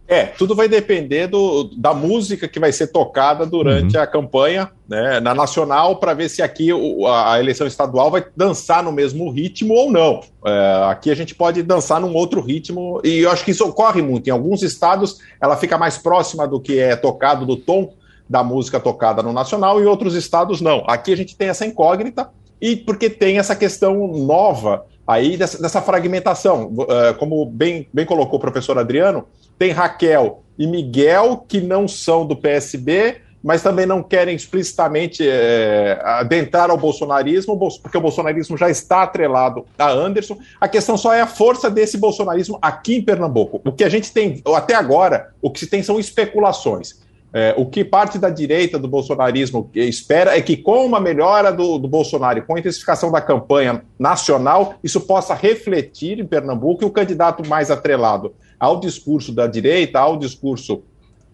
[0.06, 4.04] É, tudo vai depender do, da música que vai ser tocada durante uhum.
[4.04, 8.84] a campanha né, na nacional para ver se aqui o, a eleição estadual vai dançar
[8.84, 10.20] no mesmo ritmo ou não.
[10.46, 14.02] É, aqui a gente pode dançar num outro ritmo e eu acho que isso ocorre
[14.02, 14.28] muito.
[14.28, 17.94] Em alguns estados ela fica mais próxima do que é tocado, do tom
[18.30, 20.84] da música tocada no nacional, e outros estados não.
[20.88, 22.30] Aqui a gente tem essa incógnita
[22.60, 26.68] e porque tem essa questão nova aí dessa, dessa fragmentação.
[26.68, 29.28] Uh, como bem, bem colocou o professor Adriano,
[29.58, 36.00] tem Raquel e Miguel que não são do PSB, mas também não querem explicitamente é,
[36.02, 40.38] adentrar ao bolsonarismo, porque o bolsonarismo já está atrelado a Anderson.
[40.62, 43.62] A questão só é a força desse bolsonarismo aqui em Pernambuco.
[43.66, 47.03] O que a gente tem, até agora, o que se tem são especulações.
[47.36, 51.80] É, o que parte da direita do bolsonarismo espera é que, com uma melhora do,
[51.80, 56.86] do Bolsonaro e com a intensificação da campanha nacional, isso possa refletir em Pernambuco e
[56.86, 60.84] o candidato mais atrelado ao discurso da direita, ao discurso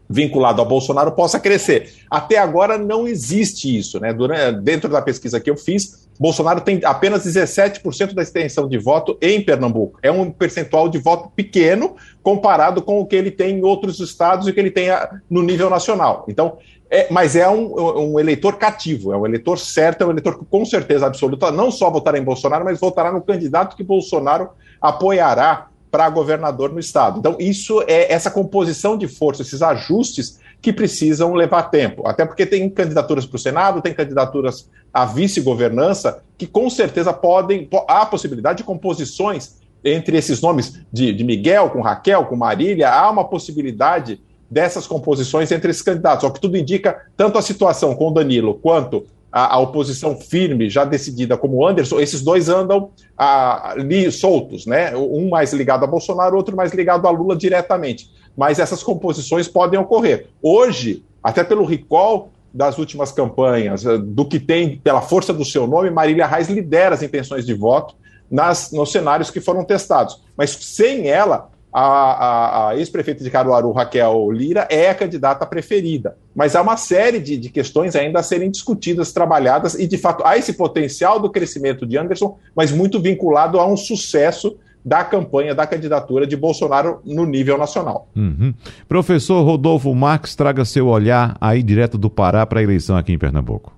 [0.09, 1.91] vinculado ao Bolsonaro possa crescer.
[2.09, 4.13] Até agora não existe isso, né?
[4.13, 9.17] Durante, dentro da pesquisa que eu fiz, Bolsonaro tem apenas 17% da extensão de voto
[9.21, 9.97] em Pernambuco.
[10.03, 14.45] É um percentual de voto pequeno comparado com o que ele tem em outros estados
[14.45, 14.89] e o que ele tem
[15.29, 16.25] no nível nacional.
[16.27, 16.57] Então,
[16.91, 20.45] é, mas é um, um, eleitor cativo, é um eleitor certo, é um eleitor que
[20.45, 24.49] com certeza absoluta não só votará em Bolsonaro, mas votará no candidato que Bolsonaro
[24.81, 27.19] apoiará para governador no estado.
[27.19, 32.07] Então, isso é essa composição de força, esses ajustes que precisam levar tempo.
[32.07, 37.67] Até porque tem candidaturas para o Senado, tem candidaturas à vice-governança, que com certeza podem.
[37.87, 42.89] Há a possibilidade de composições entre esses nomes de, de Miguel com Raquel, com Marília,
[42.89, 46.23] há uma possibilidade dessas composições entre esses candidatos.
[46.23, 50.83] O que tudo indica, tanto a situação com Danilo quanto a, a, oposição firme, já
[50.83, 54.95] decidida como Anderson, esses dois andam a, ali soltos, né?
[54.95, 58.09] Um mais ligado a Bolsonaro, outro mais ligado a Lula diretamente.
[58.35, 60.27] Mas essas composições podem ocorrer.
[60.41, 65.67] Hoje, até pelo recall das últimas campanhas, eh, do que tem pela força do seu
[65.67, 67.95] nome, Marília Reis lidera as intenções de voto
[68.29, 70.21] nas, nos cenários que foram testados.
[70.35, 76.17] Mas sem ela, a, a, a ex-prefeita de Caruaru, Raquel Lira, é a candidata preferida.
[76.35, 80.25] Mas há uma série de, de, questões ainda a serem discutidas, trabalhadas, e de fato
[80.25, 84.57] há esse potencial do crescimento de Anderson, mas muito vinculado a um sucesso
[84.89, 88.09] da campanha da candidatura de Bolsonaro no nível nacional.
[88.15, 88.51] Uhum.
[88.87, 93.17] Professor Rodolfo Marques, traga seu olhar aí direto do Pará para a eleição aqui em
[93.19, 93.71] Pernambuco.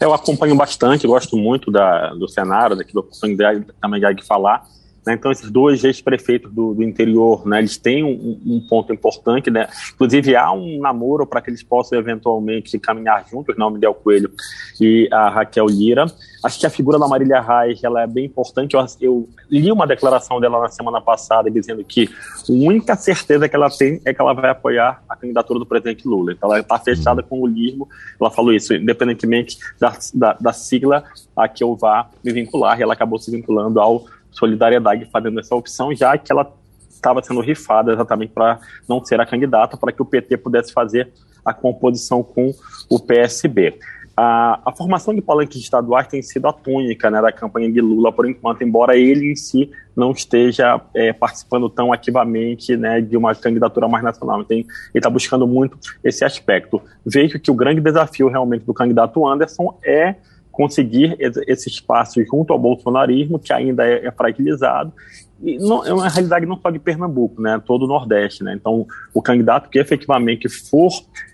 [0.00, 3.36] Eu acompanho bastante, gosto muito da, do cenário, daquilo que o
[3.80, 4.66] também já de falar.
[5.08, 5.14] Né?
[5.14, 9.66] Então, esses dois ex-prefeitos do, do, interior, né, eles têm um, um, ponto importante, né?
[9.94, 14.30] Inclusive, há um namoro para que eles possam eventualmente caminhar juntos, né, o Miguel Coelho
[14.78, 16.04] e a Raquel Lira.
[16.44, 18.74] Acho que a figura da Marília Reis ela é bem importante.
[18.74, 22.06] Eu, eu, li uma declaração dela na semana passada dizendo que
[22.46, 26.06] a única certeza que ela tem é que ela vai apoiar a candidatura do presidente
[26.06, 26.32] Lula.
[26.32, 27.88] Então, ela está fechada com o lulismo.
[28.20, 31.02] Ela falou isso, independentemente da, da, da sigla
[31.34, 34.04] a que eu vá me vincular, e ela acabou se vinculando ao
[34.38, 36.52] Solidariedade fazendo essa opção, já que ela
[36.90, 38.58] estava sendo rifada exatamente para
[38.88, 41.12] não ser a candidata, para que o PT pudesse fazer
[41.44, 42.52] a composição com
[42.90, 43.78] o PSB.
[44.20, 48.10] A, a, formação de palanques estaduais tem sido a tônica né, da campanha de Lula
[48.10, 53.32] por enquanto, embora ele em si não esteja é, participando tão ativamente né, de uma
[53.32, 54.40] candidatura mais nacional.
[54.40, 56.82] Então, ele está buscando muito esse aspecto.
[57.06, 60.16] Vejo que o grande desafio realmente do candidato Anderson é
[60.58, 64.92] conseguir esse espaço junto ao bolsonarismo, que ainda é, é fragilizado,
[65.40, 68.42] e não, é uma realidade não só de Pernambuco, né, todo o Nordeste.
[68.42, 68.54] Né?
[68.54, 68.84] Então,
[69.14, 70.90] o candidato que efetivamente for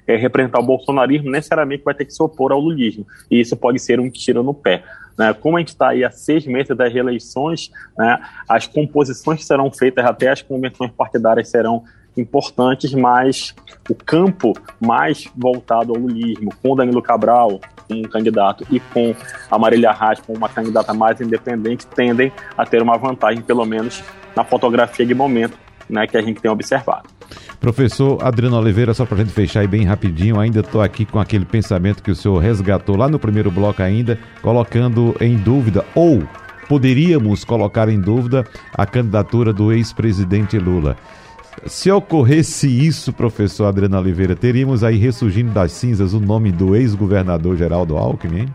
[0.06, 3.78] é, representar o bolsonarismo necessariamente vai ter que se opor ao lulismo, e isso pode
[3.78, 4.84] ser um tiro no pé.
[5.18, 5.32] Né?
[5.32, 9.72] Como a gente está aí a seis meses das reeleições, né, as composições que serão
[9.72, 11.82] feitas, até as convenções partidárias serão
[12.16, 13.54] importantes, mas
[13.88, 17.60] o campo mais voltado ao lulismo, com Danilo Cabral,
[17.90, 19.14] um candidato, e com
[19.50, 24.02] a Marília Reis, com uma candidata mais independente, tendem a ter uma vantagem, pelo menos
[24.34, 25.56] na fotografia de momento
[25.88, 27.08] né, que a gente tem observado.
[27.60, 31.18] Professor Adriano Oliveira, só para a gente fechar aí bem rapidinho, ainda estou aqui com
[31.18, 36.22] aquele pensamento que o senhor resgatou lá no primeiro bloco ainda, colocando em dúvida, ou
[36.68, 40.96] poderíamos colocar em dúvida, a candidatura do ex-presidente Lula.
[41.66, 47.56] Se ocorresse isso, professor Adriano Oliveira, teríamos aí ressurgindo das cinzas o nome do ex-governador
[47.56, 48.54] Geraldo Alckmin, hein?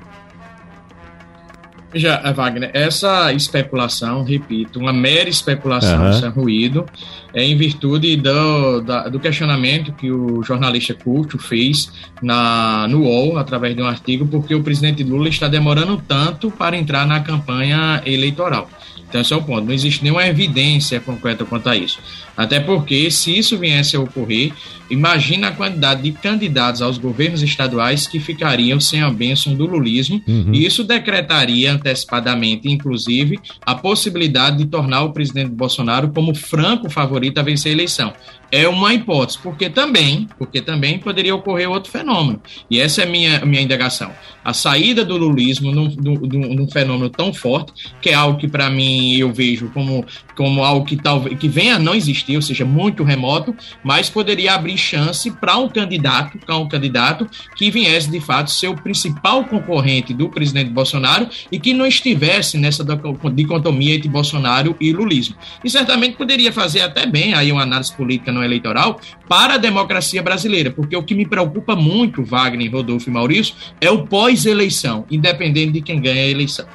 [1.94, 6.14] Já, Wagner, essa especulação, repito, uma mera especulação, uhum.
[6.14, 6.86] sem ruído,
[7.34, 11.92] é em virtude do, da, do questionamento que o jornalista Curto fez
[12.22, 16.78] na, no UOL, através de um artigo, porque o presidente Lula está demorando tanto para
[16.78, 18.70] entrar na campanha eleitoral.
[19.10, 19.66] Então, esse é o ponto.
[19.66, 22.00] Não existe nenhuma evidência concreta quanto a isso.
[22.38, 24.54] Até porque, se isso viesse a ocorrer,
[24.90, 30.22] imagina a quantidade de candidatos aos governos estaduais que ficariam sem a bênção do lulismo,
[30.28, 30.54] uhum.
[30.54, 37.40] e isso decretaria antecipadamente, inclusive, a possibilidade de tornar o presidente Bolsonaro como franco favorito
[37.40, 38.14] a vencer a eleição
[38.52, 42.42] é uma hipótese, porque também, porque também poderia ocorrer outro fenômeno.
[42.70, 44.12] E essa é a minha, minha indagação.
[44.44, 46.16] A saída do lulismo num, num,
[46.56, 50.06] num fenômeno tão forte, que é algo que para mim eu vejo como,
[50.40, 54.54] como algo que talvez que venha a não existir, ou seja, muito remoto, mas poderia
[54.54, 59.44] abrir chance para um candidato, para um candidato que viesse de fato ser o principal
[59.44, 62.86] concorrente do presidente Bolsonaro e que não estivesse nessa
[63.34, 65.36] dicotomia entre Bolsonaro e lulismo.
[65.62, 70.24] E certamente poderia fazer até bem aí uma análise política ano eleitoral para a democracia
[70.24, 75.74] brasileira, porque o que me preocupa muito, Wagner, Rodolfo e Maurício, é o pós-eleição, independente
[75.74, 76.66] de quem ganha a eleição.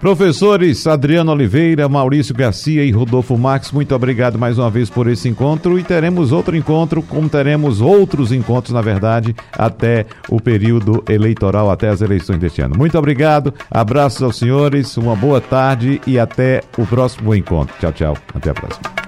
[0.00, 5.28] Professores Adriano Oliveira, Maurício Garcia e Rodolfo Marques, muito obrigado mais uma vez por esse
[5.28, 11.68] encontro e teremos outro encontro, como teremos outros encontros, na verdade, até o período eleitoral,
[11.68, 12.76] até as eleições deste ano.
[12.78, 17.74] Muito obrigado, abraços aos senhores, uma boa tarde e até o próximo encontro.
[17.80, 18.16] Tchau, tchau.
[18.34, 19.07] Até a próxima.